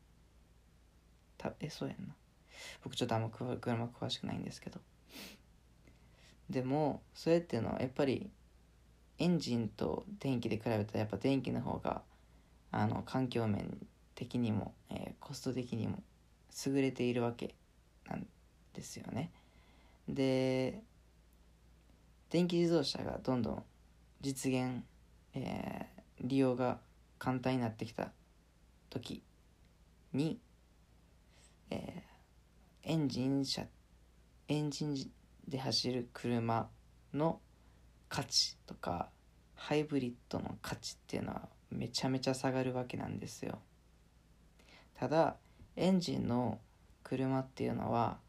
[1.37, 2.15] たえそうやんな。
[2.83, 4.79] 僕ちょっとあんま車詳しくないんですけど。
[6.49, 8.29] でもそれっていうのはやっぱり
[9.17, 12.01] エンジンと電気で比べたらやっぱ電気の方が
[12.71, 13.77] あの環境面
[14.15, 16.03] 的にも、えー、コスト的にも
[16.65, 17.55] 優れているわけ
[18.07, 18.27] なん
[18.73, 19.31] ですよね。
[20.07, 20.81] で
[22.29, 23.63] 電気自動車がどんどん
[24.21, 24.83] 実現、
[25.33, 26.79] えー、利用が
[27.17, 28.11] 簡単になってきた
[28.89, 29.23] 時
[30.13, 30.39] に、
[31.69, 33.65] えー、エンジン車
[34.47, 34.95] エンジン
[35.47, 36.69] で走る車
[37.13, 37.39] の
[38.09, 39.09] 価値とか
[39.55, 43.59] ハイブリッドの価値っていうのはめちゃめちゃ下がるわけなんですよ。
[44.95, 45.37] ただ
[45.75, 46.59] エンジンの
[47.03, 48.19] 車っていうのは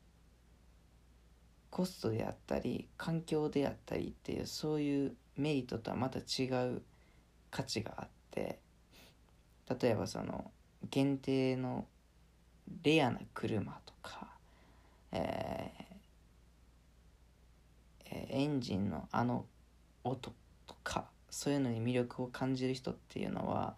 [1.70, 6.82] コストであったり環境であったりっていうそういうメリットとはまた違う
[7.50, 8.58] 価値があって
[9.80, 10.50] 例えばその
[10.90, 11.86] 限定の
[12.82, 14.28] レアな車とか、
[15.12, 19.44] えー、エンジンのあの
[20.04, 20.32] 音
[20.66, 23.76] とかそういうのに魅力を感じる人っていうのは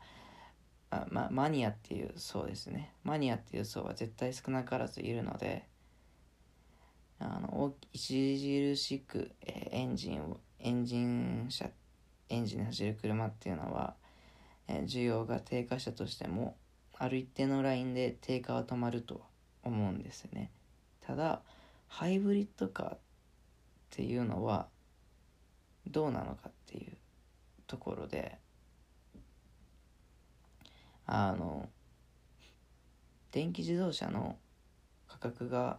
[0.90, 2.92] あ、まマニアっていう層ですね。
[3.02, 5.66] マニアっていう層は絶対少なからずいるので
[7.18, 11.70] あの著しく、えー、エンジンをエンジン車
[12.28, 13.94] エンジンで走る車っていうのは、
[14.68, 16.56] えー、需要が低下したとしても
[16.98, 19.20] ある一定のラインで低下は止まるとは
[19.62, 20.50] 思うんですね。
[21.00, 21.42] ただ
[21.88, 22.98] ハイブリッドカーっ
[23.90, 24.68] ていうのは
[25.86, 26.96] どうなのかっていう
[27.72, 28.36] ところで
[31.06, 31.70] あの
[33.30, 34.36] 電気自動車の
[35.08, 35.78] 価格が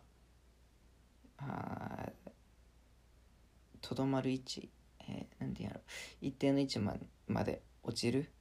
[3.82, 4.69] とどまる位置、
[5.08, 5.82] えー、なんて言うやろ
[6.19, 6.95] 一定の位置ま
[7.27, 8.32] まで落ちる。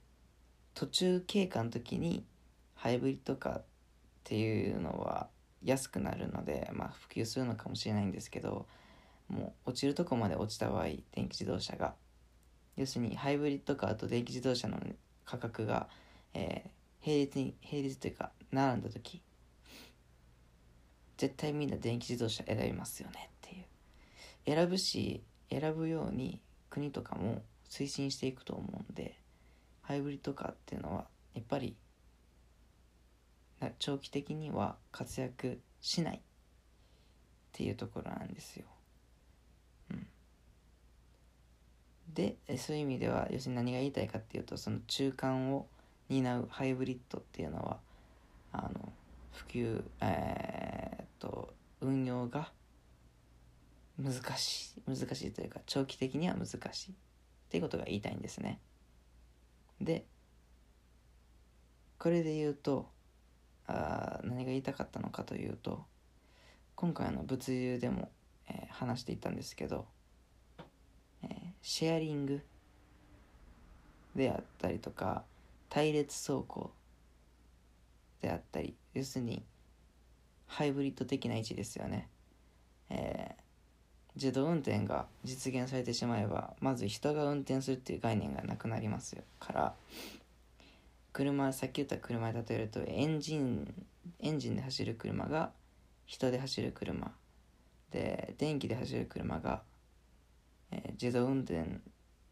[0.72, 2.24] 途中経過の時に
[2.74, 3.64] ハイブリッドカーっ
[4.24, 5.28] ていうのは
[5.62, 8.66] 安くなるので、まあ、普及するのかもしれないんですけど
[9.28, 11.94] もう落ちるとこまで落ちた場合電気自動車が
[12.76, 14.78] 要するにハイブリッドカーと電気自動車の
[15.24, 15.88] 価格が、
[16.34, 19.22] えー、並列に並列というか並んだ時
[21.16, 29.18] 絶対みんな電気自動車選びますよねっていう選ぶし選ぶように国とかも推進していくと思うんで
[29.82, 31.76] ハイブリッドカーっていうのはやっぱり
[33.78, 36.20] 長期的には活躍しないっ
[37.52, 38.64] ていうところなんですよ。
[39.90, 40.06] うん、
[42.14, 45.66] でそういう意味では要するに何が言いたいかっていうとその中間を
[46.08, 47.78] 担うハイブリッドっていうのは
[48.52, 48.92] あの
[49.32, 52.50] 普及えー、っと運用が
[53.98, 56.94] 難しい難しいというか長期的には難しいっ
[57.48, 58.58] ていうことが言いたいんですね。
[59.80, 60.04] で
[61.98, 62.88] これで言うと
[63.66, 65.84] あ何が言いたかったのかというと
[66.74, 68.10] 今回の物流でも、
[68.48, 69.86] えー、話していたんですけど、
[71.62, 72.42] シェアリング
[74.14, 75.22] であったりとか
[75.68, 76.70] 隊列走行
[78.20, 79.42] であったり要するに
[80.46, 82.08] ハイブリッド的な位置ですよね、
[82.90, 83.40] えー、
[84.16, 89.22] 自動運転が実現されてしまえばまず人が運転するっていう概念がなくなりますよ。
[89.40, 89.74] から
[91.12, 93.72] 車さっき言った車で例えるとエンジン
[94.20, 95.50] エンジンで走る車が
[96.06, 97.12] 人で走る車
[97.90, 99.62] で電気で走る車が、
[100.72, 101.80] えー、自動運転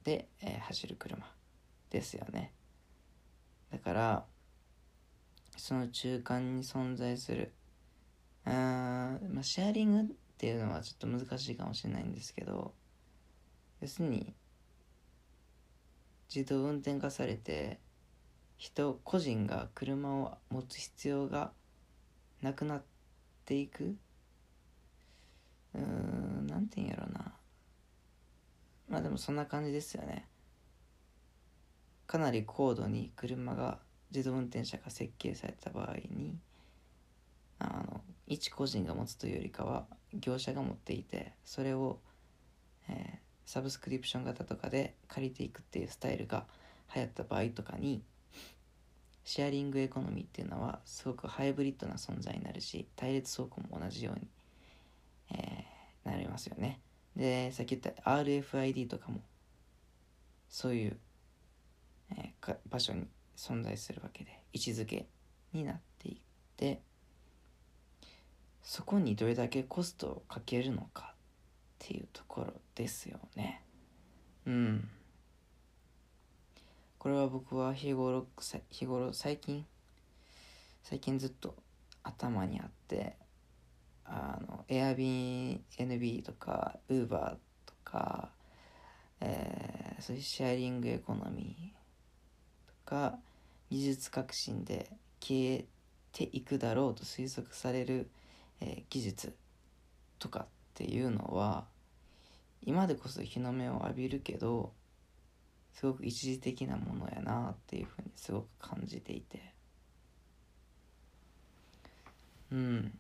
[0.03, 1.24] で、えー、走る車
[1.90, 2.53] ですよね。
[3.70, 4.24] だから
[5.57, 7.53] その中間に存在する
[8.44, 12.72] あーまあシェアリングっていうのはちょっと難しいかもしれないんですけど
[13.81, 14.35] 要するに
[16.35, 17.79] 自動運転化されて
[18.57, 21.53] 人個人が車を持つ必要が
[22.42, 22.83] なくなっ
[23.44, 23.96] ていく。
[25.74, 27.39] うーんなんて言うんやろうな。
[28.90, 30.26] まあでもそんな感じですよね。
[32.07, 33.79] かなり高度に車が
[34.11, 36.37] 自動運転車が設計された場合に
[37.61, 42.00] あの一個人が持つというよりかは業者が持っていてそれを、
[42.88, 46.46] えー、サブスクリプション型とかで借りていくっていうスタイルが
[46.92, 48.03] 流行った場合とかに
[49.22, 54.26] シェアリングエコノミーっていうのはすごくハイブリッドな存在になるし対立走行も同じように、
[55.33, 56.81] えー、なりますよね。
[57.20, 59.20] でさっき言った RFID とかも
[60.48, 60.96] そういう、
[62.16, 65.06] えー、場所に存在するわけで位置づけ
[65.52, 66.16] になっていっ
[66.56, 66.80] て
[68.62, 71.16] そこにどれだけコストをかけるのかっ
[71.78, 73.64] ていうところですよね。
[74.46, 74.88] うん。
[76.98, 78.27] これは僕は日頃
[78.71, 79.66] 日頃最近
[80.83, 81.54] 最近ずっと
[82.02, 83.16] 頭にあって
[84.13, 88.31] あの Airbnb とか Uber とか、
[89.21, 93.19] えー、そういうシェアリングエコノミーとか
[93.71, 94.90] 技術革新で
[95.21, 95.65] 消え
[96.13, 98.11] ていくだろうと推測される、
[98.61, 99.37] えー、技術
[100.19, 101.67] とかっていうのは
[102.65, 104.73] 今でこそ日の目を浴びるけど
[105.73, 109.54] すごく一時的なものやなっていうふうにすごく感じていて。
[112.50, 112.98] うん。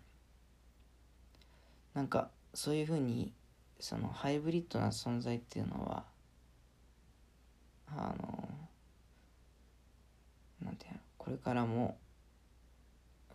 [1.94, 3.32] なんかそういうふうに
[3.78, 6.04] そのハイブリッドな存在っていうのは
[7.88, 8.48] あの
[10.62, 11.96] なんていうのこれからも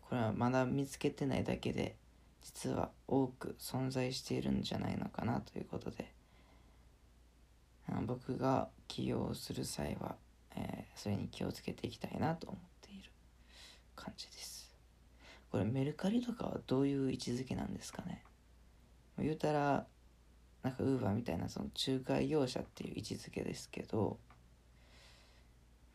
[0.10, 1.96] これはまだ見つけてないだけで
[2.42, 6.16] 実は多く存在しているんじゃないのかなということで
[8.06, 10.16] 僕が起用する際は、
[10.56, 13.10] えー、それに気をつけていきたいなと思っている
[13.96, 14.74] 感じです。
[15.52, 18.24] これメルカリとかはどういう位置づけなんですかね？
[19.24, 19.86] 言うたら
[20.64, 24.18] なんかウーバーみたいなその仲介業者っていう位置づけですけど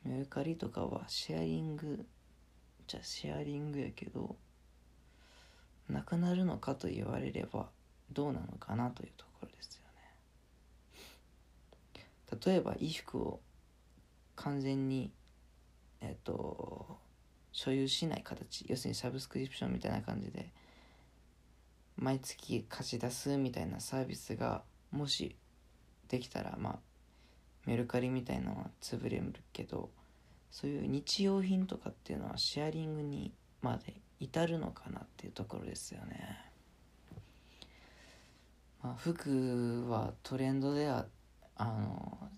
[0.04, 2.06] メルカリとかはシェアリング
[2.86, 4.36] じゃあシェアリングやけど
[5.88, 7.68] なくなるのかと言われれば
[8.12, 9.82] どうなのかなというところですよ
[11.94, 12.06] ね。
[12.44, 13.40] 例えば衣服を
[14.36, 15.12] 完全に
[16.00, 16.98] えっと
[17.52, 20.52] 所有しない形要するにサブスクリプションみたいな感じで
[22.00, 25.36] 毎月貸し出すみたいなサービスがもし
[26.08, 26.78] できたらまあ
[27.66, 29.90] メルカリみたいなのは潰れるけど
[30.50, 36.50] そういう日用品とかっていうのはシェアリングにまで至るのかなっていうところですよね。
[38.82, 41.06] まあ、服はトレンドでは
[41.54, 42.30] あの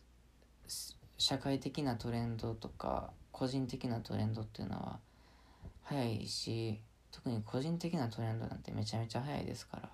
[1.16, 4.98] 社会的なトレンドとか個人的なトレンドっていうのは
[5.84, 6.80] 早いし
[7.12, 9.90] 特に個人的なトレンドなんてめちゃめちゃ早いですから。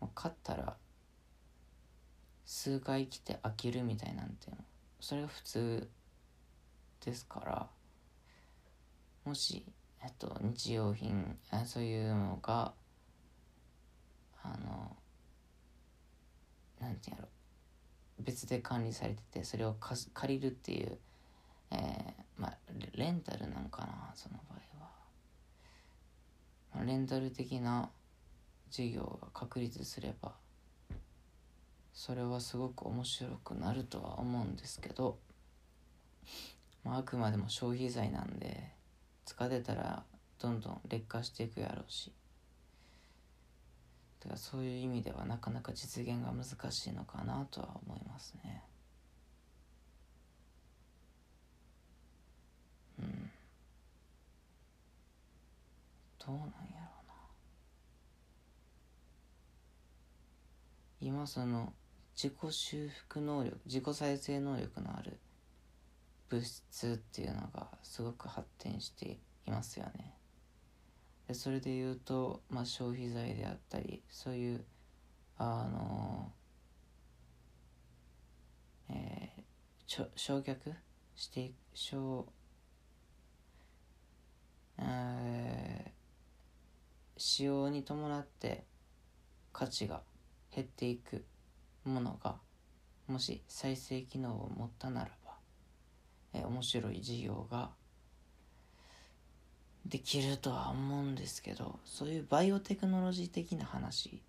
[0.00, 0.76] もう買ったら
[2.44, 4.48] 数回来て飽きるみたいなんて
[5.00, 5.90] それが普通
[7.04, 7.66] ですから。
[9.24, 9.64] もし、
[10.04, 12.72] えっと、日用品そういうのが
[14.42, 14.96] あの
[16.80, 17.28] なんてやろ。
[18.20, 19.74] 別で管理されててそれを
[20.14, 20.98] 借りるっていう、
[21.70, 21.80] えー、
[22.38, 22.56] まあ
[22.94, 24.75] レンタルなんかなその場合は。
[26.84, 27.90] レンタル的な
[28.70, 30.34] 事業が確立すれば
[31.92, 35.18] それはすごく面白くなるとは思うんですけど、
[36.84, 38.70] まあ、あくまでも消費財なんで
[39.24, 40.04] 使ってたら
[40.38, 42.12] どんどん劣化していくやろうし
[44.20, 48.62] だからそういう意味ではなかなか実現が難しいのかなとは思いますね。
[56.26, 56.56] どうなんやろ
[57.04, 57.14] うな。
[61.00, 61.72] 今その
[62.14, 65.18] 自己修復能力自己再生能力のある
[66.28, 70.14] 物質っていうのがすごく発展していますよね。
[71.28, 74.64] でそれで言うと、まあ、消費財であったりそういう
[75.38, 76.32] あの
[78.88, 80.74] えー、焼却？
[81.16, 82.26] して焼
[84.78, 85.92] え
[87.16, 88.64] 使用に伴って
[89.52, 90.02] 価値が
[90.54, 91.24] 減っていく
[91.84, 92.36] ものが
[93.06, 95.32] もし再生機能を持ったならば、
[96.34, 97.70] え面白い事業が
[99.86, 104.20] できるとは思うんですけどそういうバイオテクノロジー的な話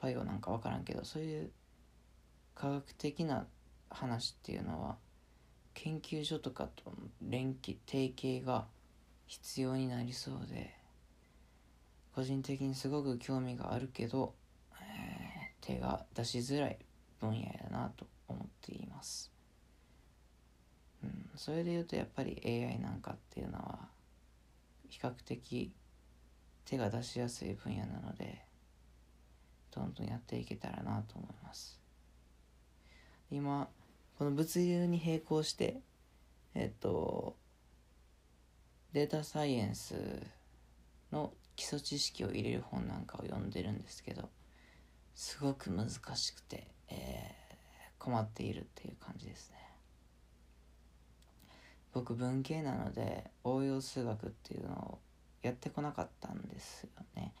[0.00, 1.50] バイオなんか分からんけどそういう
[2.54, 3.46] 科学的な
[3.88, 4.96] 話っていうのは
[5.74, 6.92] 研究所とかと
[7.22, 8.66] 連携提携が
[9.26, 10.74] 必要になりそうで
[12.14, 14.34] 個人的にすごく興味があるけど、
[14.80, 16.78] えー、手が出しづらい
[17.20, 19.32] 分野やなと思っています。
[21.02, 23.88] うん、それで言うとやっぱり AI なんかっていうのは
[24.88, 25.72] 比較的
[26.64, 28.44] 手が出しやすい分野なので
[29.74, 31.80] どんどんやっていけたらなと思います。
[33.30, 33.68] 今
[34.18, 35.80] この物流に並行して
[36.54, 37.36] えっと
[38.92, 39.94] データサイエンス
[41.10, 41.32] の
[41.62, 44.28] 基礎知識を入れる本なんかを読んでるんですけど
[45.14, 49.58] すごく難しくて、えー、困っているっていう感じですね。
[51.92, 54.98] 僕文系なので応用数学っていうのを
[55.42, 57.32] やってこなかったんですよね。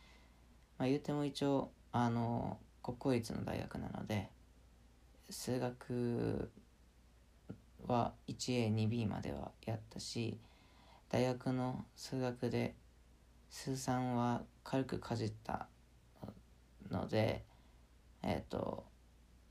[0.78, 4.28] まあ言うても一応あの国公立の大学なので
[5.30, 6.48] 数学
[7.88, 10.38] は 1A2B まではやったし
[11.08, 12.76] 大学の数学で
[13.52, 15.68] 数三は軽くかじった
[16.90, 17.44] ので
[18.22, 18.84] えっ、ー、と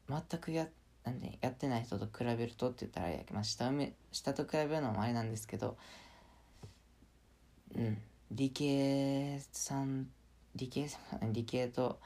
[0.09, 0.67] 全くや
[1.05, 3.71] なんでやってない人と比べるとって言ったらや、まあ、下
[4.11, 5.77] 下と比べるのもあれなんですけど
[7.75, 7.97] うん。
[8.31, 10.07] 理系さん
[10.55, 10.87] 理系
[11.31, 11.99] 理系と、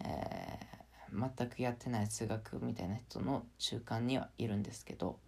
[0.00, 5.18] えー、全くやってない数学みたいな人の中間にはいるんですけど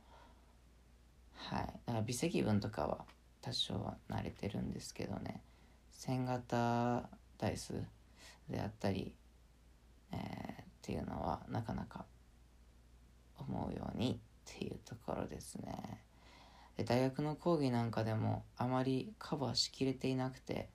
[1.34, 1.66] はい。
[1.86, 3.04] だから微積分とかは
[3.42, 5.42] 多少は慣れてるんですけどね。
[6.04, 7.74] 線型代数
[8.48, 9.14] であったり、
[10.12, 12.04] えー、っていうのはなかなか
[13.38, 14.20] 思うように
[14.52, 16.02] っていうところですね。
[16.76, 20.68] で大学の講義なんかでもあまりカバーしきれていなくて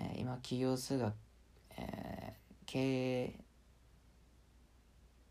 [0.00, 1.12] えー、今企業数学、
[1.76, 3.40] えー、経営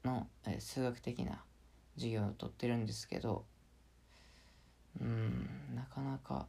[0.04, 1.42] の、えー、数学的な
[1.96, 3.46] 授業を取ってるんですけど
[5.00, 6.48] うんなかなか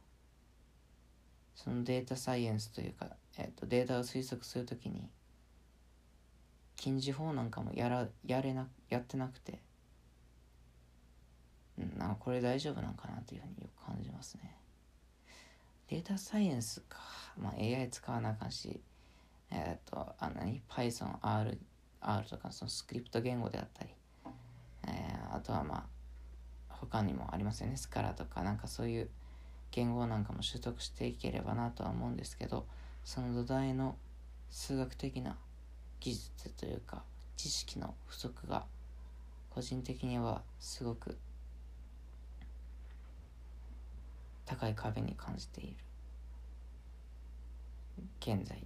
[1.63, 3.07] そのデータサイエンスというか、
[3.37, 5.09] えーと、データを推測するときに
[6.77, 9.59] 近似法なんかもやらやれなやってなくて、
[11.77, 14.55] うん、なんかこれ大丈夫なんかなというふうによく感じますね。
[15.89, 16.97] データサイエンスか、
[17.37, 18.79] まあ、AI 使わなあかんし、
[19.51, 21.57] えっ、ー、と、あ何 ?Python、R、
[21.99, 23.89] R とかそのスクリプト言語であったり、
[24.87, 25.89] えー、あとはま
[26.69, 27.75] あ、他にもありますよね。
[27.75, 29.09] スカラとか、なんかそういう
[29.71, 32.65] 言語なんかも習得していければなとは思うんですけど
[33.03, 33.95] その土台の
[34.49, 35.37] 数学的な
[35.99, 37.03] 技術というか
[37.37, 38.65] 知識の不足が
[39.49, 41.17] 個人的にはすごく
[44.45, 45.75] 高い壁に感じている
[48.19, 48.65] 現在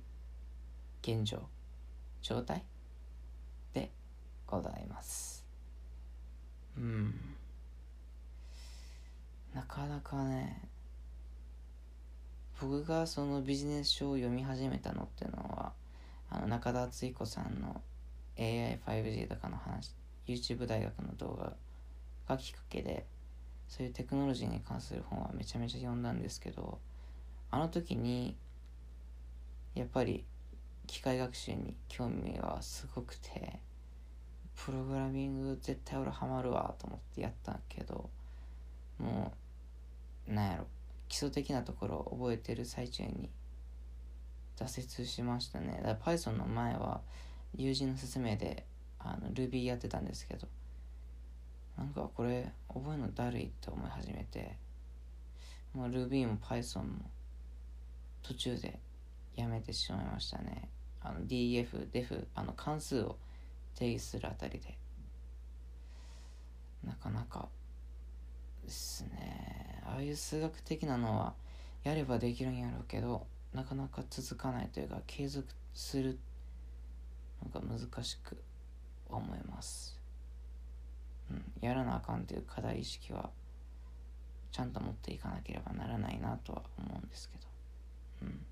[1.01, 1.39] 現状
[2.21, 2.63] 状態
[3.73, 3.91] で
[4.47, 5.45] ございます。
[6.77, 7.13] うん。
[9.53, 10.61] なかなかね
[12.61, 15.73] 僕がそのビジネス書を読み始めたのっていうのは
[16.29, 17.81] あの中田敦彦さんの
[18.37, 19.91] AI5G とかの話
[20.27, 21.53] YouTube 大学の動画
[22.27, 23.05] がきっかけで
[23.67, 26.79] そういうテクノロジーに関する本はめちゃめちゃ読んだんですけど
[27.51, 28.35] あの時に
[29.75, 30.25] やっぱり
[30.87, 33.59] 機械学習に興味はすごくて
[34.55, 38.09] プログラミング絶対俺ハマるわと思ってやったけど
[38.99, 39.33] も
[40.27, 40.67] うなんやろ。
[41.13, 43.29] 基礎的なところを覚えてる最中に
[44.57, 45.79] 挫折しましたね。
[45.83, 47.01] だから Python の前は
[47.53, 48.65] 友人の勧めで
[48.97, 50.47] あの Ruby やってたんですけど
[51.77, 54.57] なんかこれ覚えるのだるいって思い始めて
[55.75, 57.11] もう Ruby も Python も
[58.23, 58.79] 途中で
[59.35, 60.67] やめてしまいましたね。
[60.99, 63.17] あの DF、DEF あの関数を
[63.75, 64.75] 定義するあたりで。
[66.83, 67.49] なかなか
[68.63, 69.52] ですね。
[69.85, 71.33] ああいう数学的なのは
[71.83, 76.17] やればできるんやろうけどなかなか続かないというか継続する
[77.43, 78.37] のが難しく
[79.09, 79.99] 思います、
[81.29, 83.29] うん、やらなあかんという課題意識は
[84.53, 87.43] ちゃんと持っていかなければならないなとは思うんですけど。
[88.21, 88.45] うん。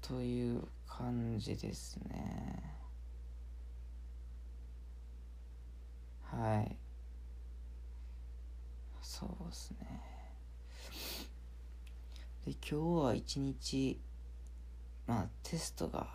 [0.00, 2.74] という感じですね。
[6.22, 6.87] はい。
[9.08, 10.02] そうですね。
[12.44, 13.98] で今日は一日
[15.06, 16.06] まあテストが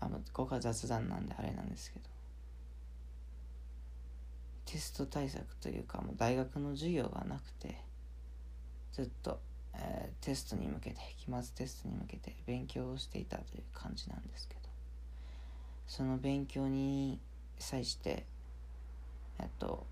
[0.00, 2.06] あのここは雑談なんであれなんですけど
[4.66, 7.80] テスト対策というかもう大学の授業がなくて
[8.92, 9.38] ずっと、
[9.74, 14.60] えー、テストに向けて期末テストに向けて勉強をしていたという感じなんですけど
[15.86, 17.20] その勉強に
[17.60, 18.26] 際して
[19.40, 19.86] えっと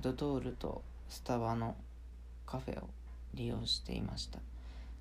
[0.00, 1.76] ドトールとスタバの
[2.46, 2.88] カフェを
[3.34, 4.38] 利用していました。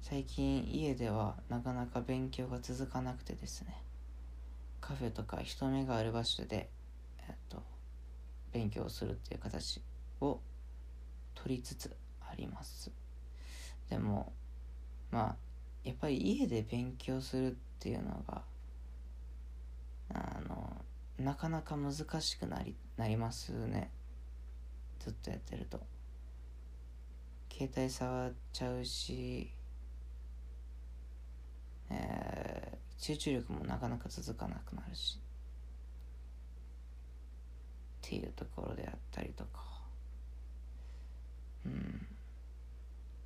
[0.02, 3.82] 最近家ではなかなか勉強が続かなくてですね。
[4.82, 6.70] カフェとか人目がある場所で、
[7.28, 7.64] えっと、
[8.52, 9.82] 勉強するっていう形
[10.20, 10.42] を
[11.36, 12.92] 取りつつあります。
[13.90, 14.34] でも
[15.12, 15.36] まあ
[15.84, 18.42] やっぱり家で勉強するっていうのが
[20.14, 20.73] あの
[21.20, 23.92] なかなか難しくなりなりますね。
[25.00, 25.82] ずっとやってると。
[27.52, 29.52] 携帯触っちゃうし、
[31.90, 35.20] えー、集中力もなかなか続かなくなるし。
[38.06, 39.62] っていうところであったりとか。
[41.66, 42.08] うん。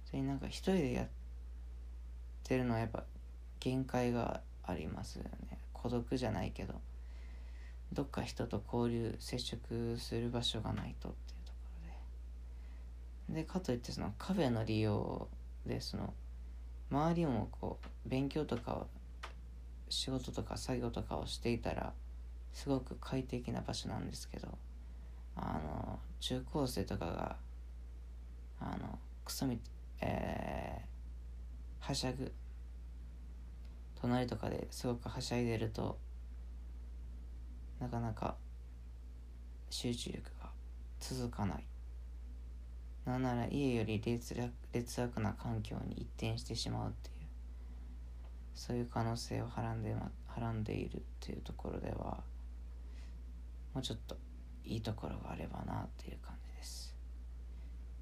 [0.06, 1.08] それになんか一人でやっ
[2.44, 3.04] てるのはやっぱ
[3.60, 5.60] 限界がありますよね。
[5.74, 6.76] 孤独じゃないけど。
[7.94, 11.58] どっか人と交流接触する場所がないとっていうとこ
[13.28, 13.42] ろで。
[13.42, 15.28] でかといってそのカフェの利用
[15.66, 16.14] でその
[16.92, 18.88] 周りもこう勉強とか
[19.90, 21.94] 仕事とか作業とかをしていたら
[22.54, 24.48] すごく快適な場所なんですけど
[25.36, 27.36] あの中高生とかが
[28.60, 29.60] あのクソみ
[30.02, 32.32] えー、はしゃぐ。
[34.00, 35.98] 隣とかですごくはしゃいでると
[37.80, 38.36] なかなか
[39.70, 40.50] 集中力が
[41.00, 41.64] 続かない。
[43.06, 47.18] なんなら家より劣悪劣悪な環境に一転してしまうっていう。
[48.58, 52.24] そういう可能性をはらんで,、ま、はらんでいるっていうところでは
[53.74, 54.18] もうちょっと
[54.66, 56.96] いいところがあればなっていう感じです。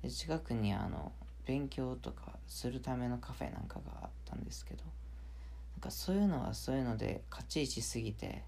[0.02, 1.12] で近くにあの
[1.46, 8.44] 勉強とかするためのカフェなんかがあったんですけどなんかそういうのはそういうので勝ち位置すぎて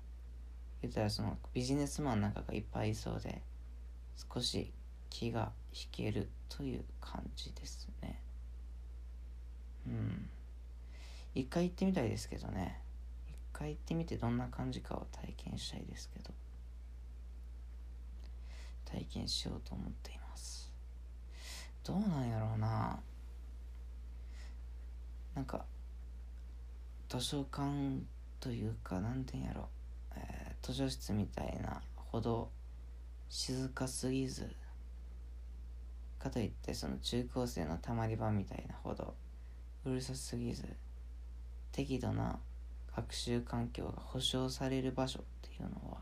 [0.82, 3.42] 言ったらそのビジネスマンなんかがいっぱいいそうで
[4.34, 4.72] 少し
[5.10, 8.22] 気が引けるという感じですね。
[9.88, 10.30] うん。
[11.34, 12.82] 一回行ってみたいですけどね。
[13.28, 16.32] 一回行ってみてどんな感じかを体験したいですけど。
[18.86, 20.72] 体験しようと思っています。
[21.84, 23.00] どうなんやろうな。
[25.36, 25.66] なんか
[27.10, 28.02] 図書館
[28.40, 29.68] というか何て言うんやろ、えー、
[30.68, 32.50] 図書室みたいなほど
[33.30, 34.54] 静かすぎず
[36.20, 39.14] かといってその中高生のたまり場みたいなほど
[39.86, 40.66] うるさすぎず
[41.72, 42.38] 適度な
[42.94, 46.00] 学習環境が保障される場所っていうのは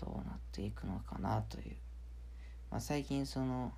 [0.00, 1.76] どうなっていくのかなという、
[2.70, 3.74] まあ、最近その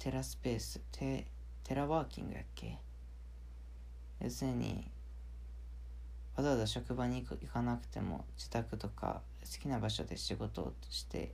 [0.00, 1.28] テラスペーステ
[1.62, 2.78] テラワーキングやっけ？
[4.20, 4.90] 要するに
[6.36, 11.32] わざわざ職場に行かなくても自宅とか好きな場所で仕事をして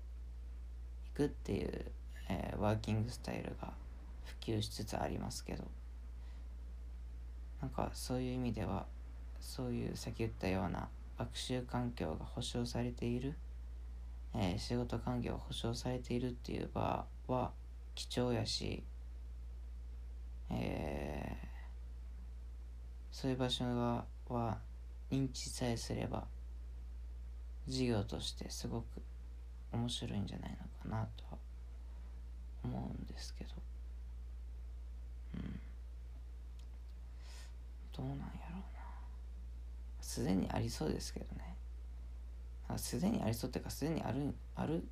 [1.07, 1.93] いくっていう、
[2.29, 3.73] えー、ワーキングスタイルが
[4.25, 5.65] 普及しつつありますけど。
[7.61, 8.87] なんかそういう意味では
[9.41, 10.89] そういうさっき言ったような
[11.19, 13.35] 学習環境が保障されている、
[14.35, 17.51] えー、仕事環境が保障されているっていう場は
[17.95, 18.83] 貴重やし、
[20.51, 21.47] えー、
[23.13, 24.59] そういう場所がは
[25.11, 26.25] 認知さえすれば
[27.67, 28.85] 事業としてすごく
[29.73, 30.57] 面白いんじゃないの
[30.91, 31.39] かなとは
[32.65, 33.51] 思うんですけど。
[35.35, 35.61] うん。
[37.97, 38.63] どうなんやろうな。
[40.01, 41.57] すでにありそうですけどね。
[42.77, 44.85] すでにありそうっていうかすでにあるある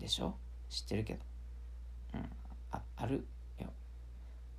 [0.00, 0.34] でしょ？
[0.68, 1.20] 知ってるけど。
[2.14, 2.28] うん。
[2.72, 3.26] あある
[3.60, 3.68] よ。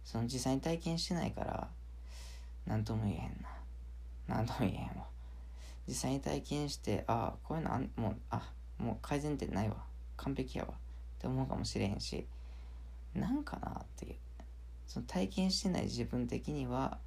[0.03, 1.69] その実際に体験してないから
[2.65, 3.54] 何とも言えへんな。
[4.27, 5.05] 何とも言えんわ。
[5.87, 8.41] 実際に体験してああこういうのあもうあ
[8.77, 9.77] もう改善点ないわ。
[10.17, 10.71] 完璧やわ。
[10.71, 10.73] っ
[11.19, 12.25] て思うかもしれへんし
[13.13, 14.15] なんかなっていう。
[14.87, 16.99] その体験してない自分的には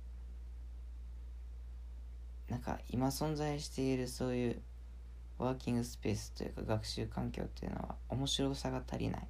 [2.49, 4.63] なんか今存在しているそういう
[5.39, 9.29] ワーキングスペースというか学習環境っていうのは面白さが足りない。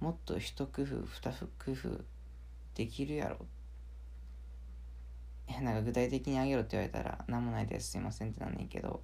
[0.00, 2.04] もっと一工夫二工夫
[2.74, 3.38] できるやろっ
[5.62, 9.02] なんか具体的にあげろって言われたら何もないですすいませんってなんねんけど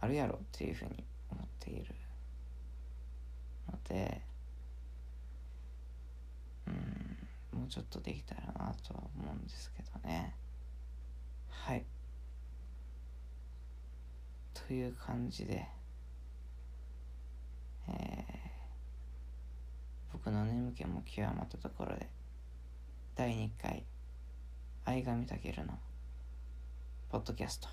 [0.00, 1.94] あるやろっていうふうに思っている。
[3.70, 4.22] ので
[6.66, 10.34] うんもうちょっとできたらなとは思うんですけどね。
[11.48, 11.84] はい。
[14.54, 15.66] という感じで、
[17.88, 18.24] えー、
[20.12, 22.08] 僕の眠気も極まったところで
[23.14, 23.84] 第2回
[24.86, 25.76] 相上健の
[27.08, 27.68] ポッドキャスト、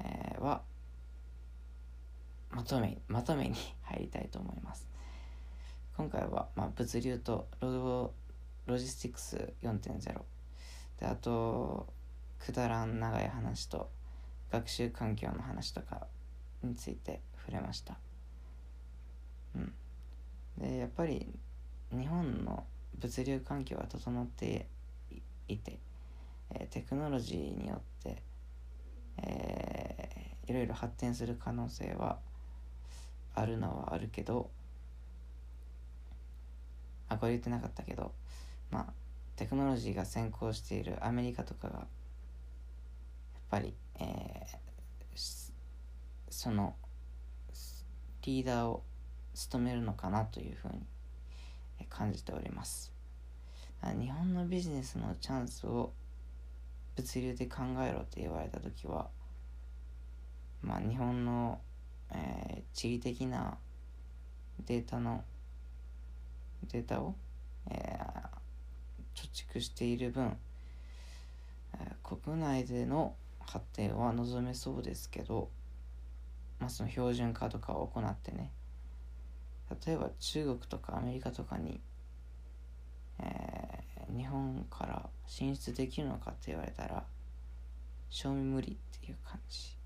[0.00, 0.60] えー、は
[2.50, 4.86] まとめまとめに入りたいと思います。
[5.96, 8.12] 今回は、まあ、物流とロ
[8.66, 10.20] ロジスティクス4.0
[11.00, 11.86] であと
[12.40, 13.88] くだらん長い話と
[14.52, 16.08] 学習環境の話とか
[16.62, 17.96] について触れました。
[19.54, 19.72] うん。
[20.58, 21.26] でやっぱり
[21.90, 22.66] 日本の
[22.98, 24.68] 物流環境は整って
[25.48, 25.78] いて、
[26.50, 28.22] え、テクノロジーによって、
[29.18, 32.18] えー、いろいろ発展する可能性は
[33.34, 34.50] あるのはあるけど
[37.08, 38.12] あこれ言ってなかったけど
[38.70, 38.86] まあ
[39.36, 41.86] テクノロジーが先行しているアメリカとかがやっ
[43.50, 45.50] ぱりえー、
[46.28, 46.74] その
[48.22, 48.82] リーダーを
[49.34, 50.84] 務めるのかなというふうに
[51.88, 52.95] 感じております。
[53.92, 55.92] 日本のビジネスのチャンスを
[56.96, 59.08] 物流で考えろって言われた時は
[60.62, 61.60] まあ日本の、
[62.10, 63.58] えー、地理的な
[64.64, 65.24] データの
[66.68, 67.14] データを、
[67.70, 70.36] えー、貯蓄している分、
[71.74, 75.50] え、国内での発展は望めそうですけど、
[76.58, 78.50] まあ、その標準化とかを行ってね。
[79.86, 81.80] 例えば中国とかアメリカとかに、
[83.20, 87.04] えー、日本から進出できるのかって言われたら
[88.10, 89.76] 賞味無理っていう感じ。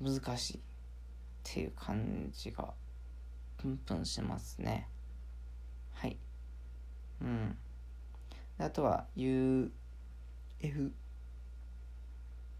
[0.00, 0.60] 難しいっ
[1.42, 2.72] ていう感じが
[3.58, 4.88] プンプンしますね。
[5.92, 6.16] はい。
[7.20, 7.56] うん。
[8.58, 9.70] あとは U
[10.60, 10.92] F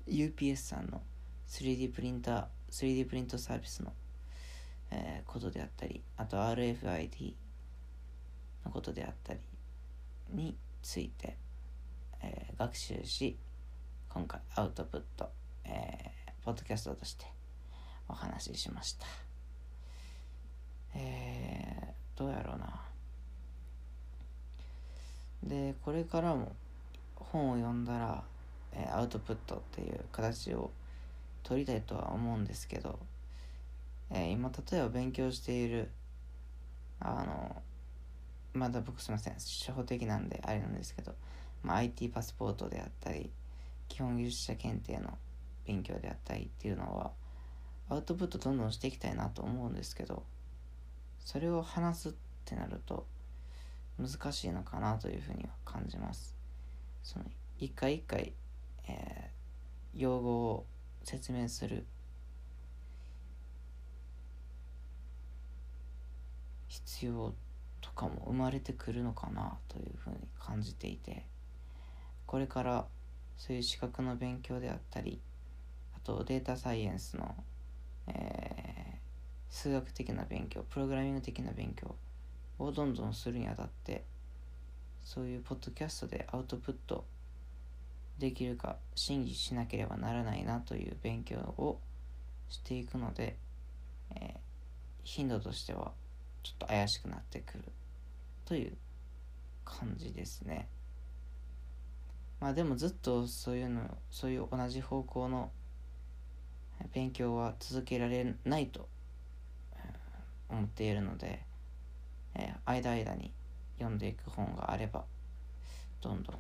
[0.07, 1.03] UPS さんの
[1.49, 3.93] 3D プリンター 3D プリントサービスの、
[4.91, 7.35] えー、ことであったりあと RFID
[8.65, 9.41] のことであったり
[10.33, 11.37] について、
[12.23, 13.37] えー、学習し
[14.09, 15.31] 今回アウトプット、
[15.65, 17.27] えー、ポッドキャストとして
[18.09, 19.07] お話ししました。
[20.95, 22.83] えー、どうやろうな。
[25.45, 26.55] でこれからも
[27.15, 28.25] 本を読んだら、
[28.73, 30.71] えー、アウトプットっていう形を
[31.43, 32.99] 取りたいとは思うんですけど、
[34.11, 35.91] えー、今例えば勉強している
[36.99, 37.63] あの
[38.53, 39.35] まだ僕すいません。
[39.35, 41.15] 初歩的なんであれなんですけど、
[41.63, 43.31] まあ、IT パスポートであったり
[43.89, 45.19] 基本技術者検定の
[45.67, 47.13] 勉強であったりっていうのは
[47.89, 50.25] アウトプットどんどんしていきたいなと思うんですけど
[51.25, 52.13] それを話すっ
[52.45, 53.07] てなると
[53.99, 56.35] 難しいのかなというふうには感じます。
[57.03, 57.27] その
[57.59, 58.33] 一回一回、
[58.89, 60.67] えー、用語を
[61.05, 61.85] 説明する。
[66.69, 67.35] 必要
[68.01, 71.27] かも生まれてくるのかなというふうに感じていて
[72.25, 72.87] これから
[73.37, 75.21] そういう資格の勉強であったり
[75.95, 77.35] あとデータサイエンスの、
[78.07, 81.95] えー、数学的な勉強プログラミング的な勉強
[82.59, 84.05] をどんどんするにあたって
[85.05, 87.05] そういうポッドキャストでアウトプット
[88.19, 91.79] できるか審議しなければならないなという勉強を
[92.49, 93.37] していくので、
[94.15, 94.39] えー、
[95.05, 95.93] 頻度としては
[96.43, 97.65] ちょっと怪しくなってくる
[98.51, 98.73] という
[99.65, 100.67] 感じですね。
[102.41, 105.53] まあでもずっとそういうのそういう同じ方向の
[106.93, 108.89] 勉強は続けられないと
[110.49, 111.45] 思っているので、
[112.35, 113.33] えー、間間に
[113.79, 115.05] 読んでいく本があれば
[116.01, 116.37] どんどん、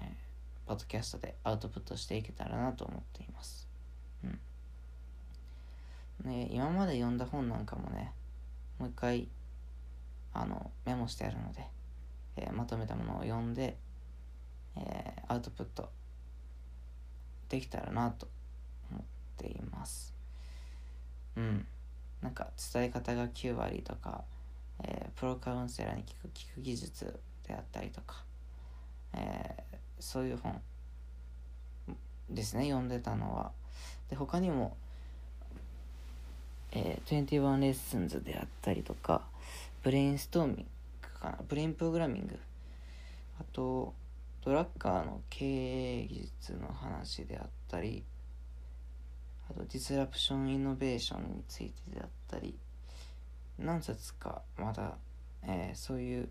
[0.00, 3.68] えー、ポッドキャストでアウトプットしていけたらなと思っています。
[4.24, 4.26] う
[6.28, 6.30] ん。
[6.30, 8.10] ね今まで読んだ本なんかもね
[8.78, 9.28] もう一回
[10.38, 11.66] あのメモしてあるので、
[12.36, 13.76] えー、まとめたものを読んで、
[14.76, 15.88] えー、アウトプット
[17.48, 18.28] できたらなと
[18.90, 19.04] 思っ
[19.38, 20.14] ています。
[21.36, 21.66] うん。
[22.20, 24.24] なんか伝え方が9割とか、
[24.84, 28.22] えー、プロカウンセラーに聞く聞く技術であったりとか、
[29.14, 30.60] えー、そういう本
[32.28, 32.64] ですね。
[32.64, 33.52] 読んでたのは。
[34.10, 34.76] で他にも、
[36.72, 39.22] えー、21 Lessons であったりとか
[39.86, 40.56] ブレインストーミン
[41.00, 41.38] グかな？
[41.46, 42.36] ブレインプログラミング。
[43.38, 43.94] あと
[44.44, 48.02] ドラッカーの経営技術の話であったり
[49.48, 52.58] あとディスラプションイノベーションについてであったり
[53.60, 54.96] 何冊かまだ、
[55.44, 56.28] えー、そういう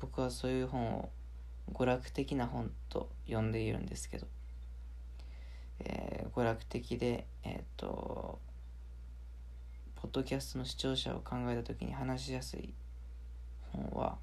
[0.00, 1.10] 僕はそういう本を
[1.74, 4.26] 娯楽的な本と呼んでいるんですけど、
[5.80, 8.38] えー、娯楽的でえっ、と
[10.00, 12.72] ポッドキャストの視聴者を考えた時に話しやすい
[13.72, 14.16] 本は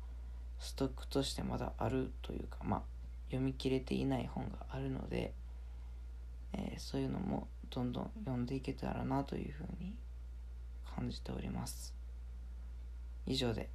[0.57, 2.81] ストックとしてまだあるというかまあ
[3.27, 5.33] 読み切れていない本があるので、
[6.53, 9.93] えー、そういうのもどんどん読んでいけたらなというふうに
[10.95, 11.93] 感じております。
[13.25, 13.69] 以上で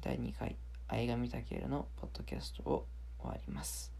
[0.00, 0.56] 第2回
[0.88, 2.86] 相上武のポッドキャストを
[3.20, 3.99] 終わります。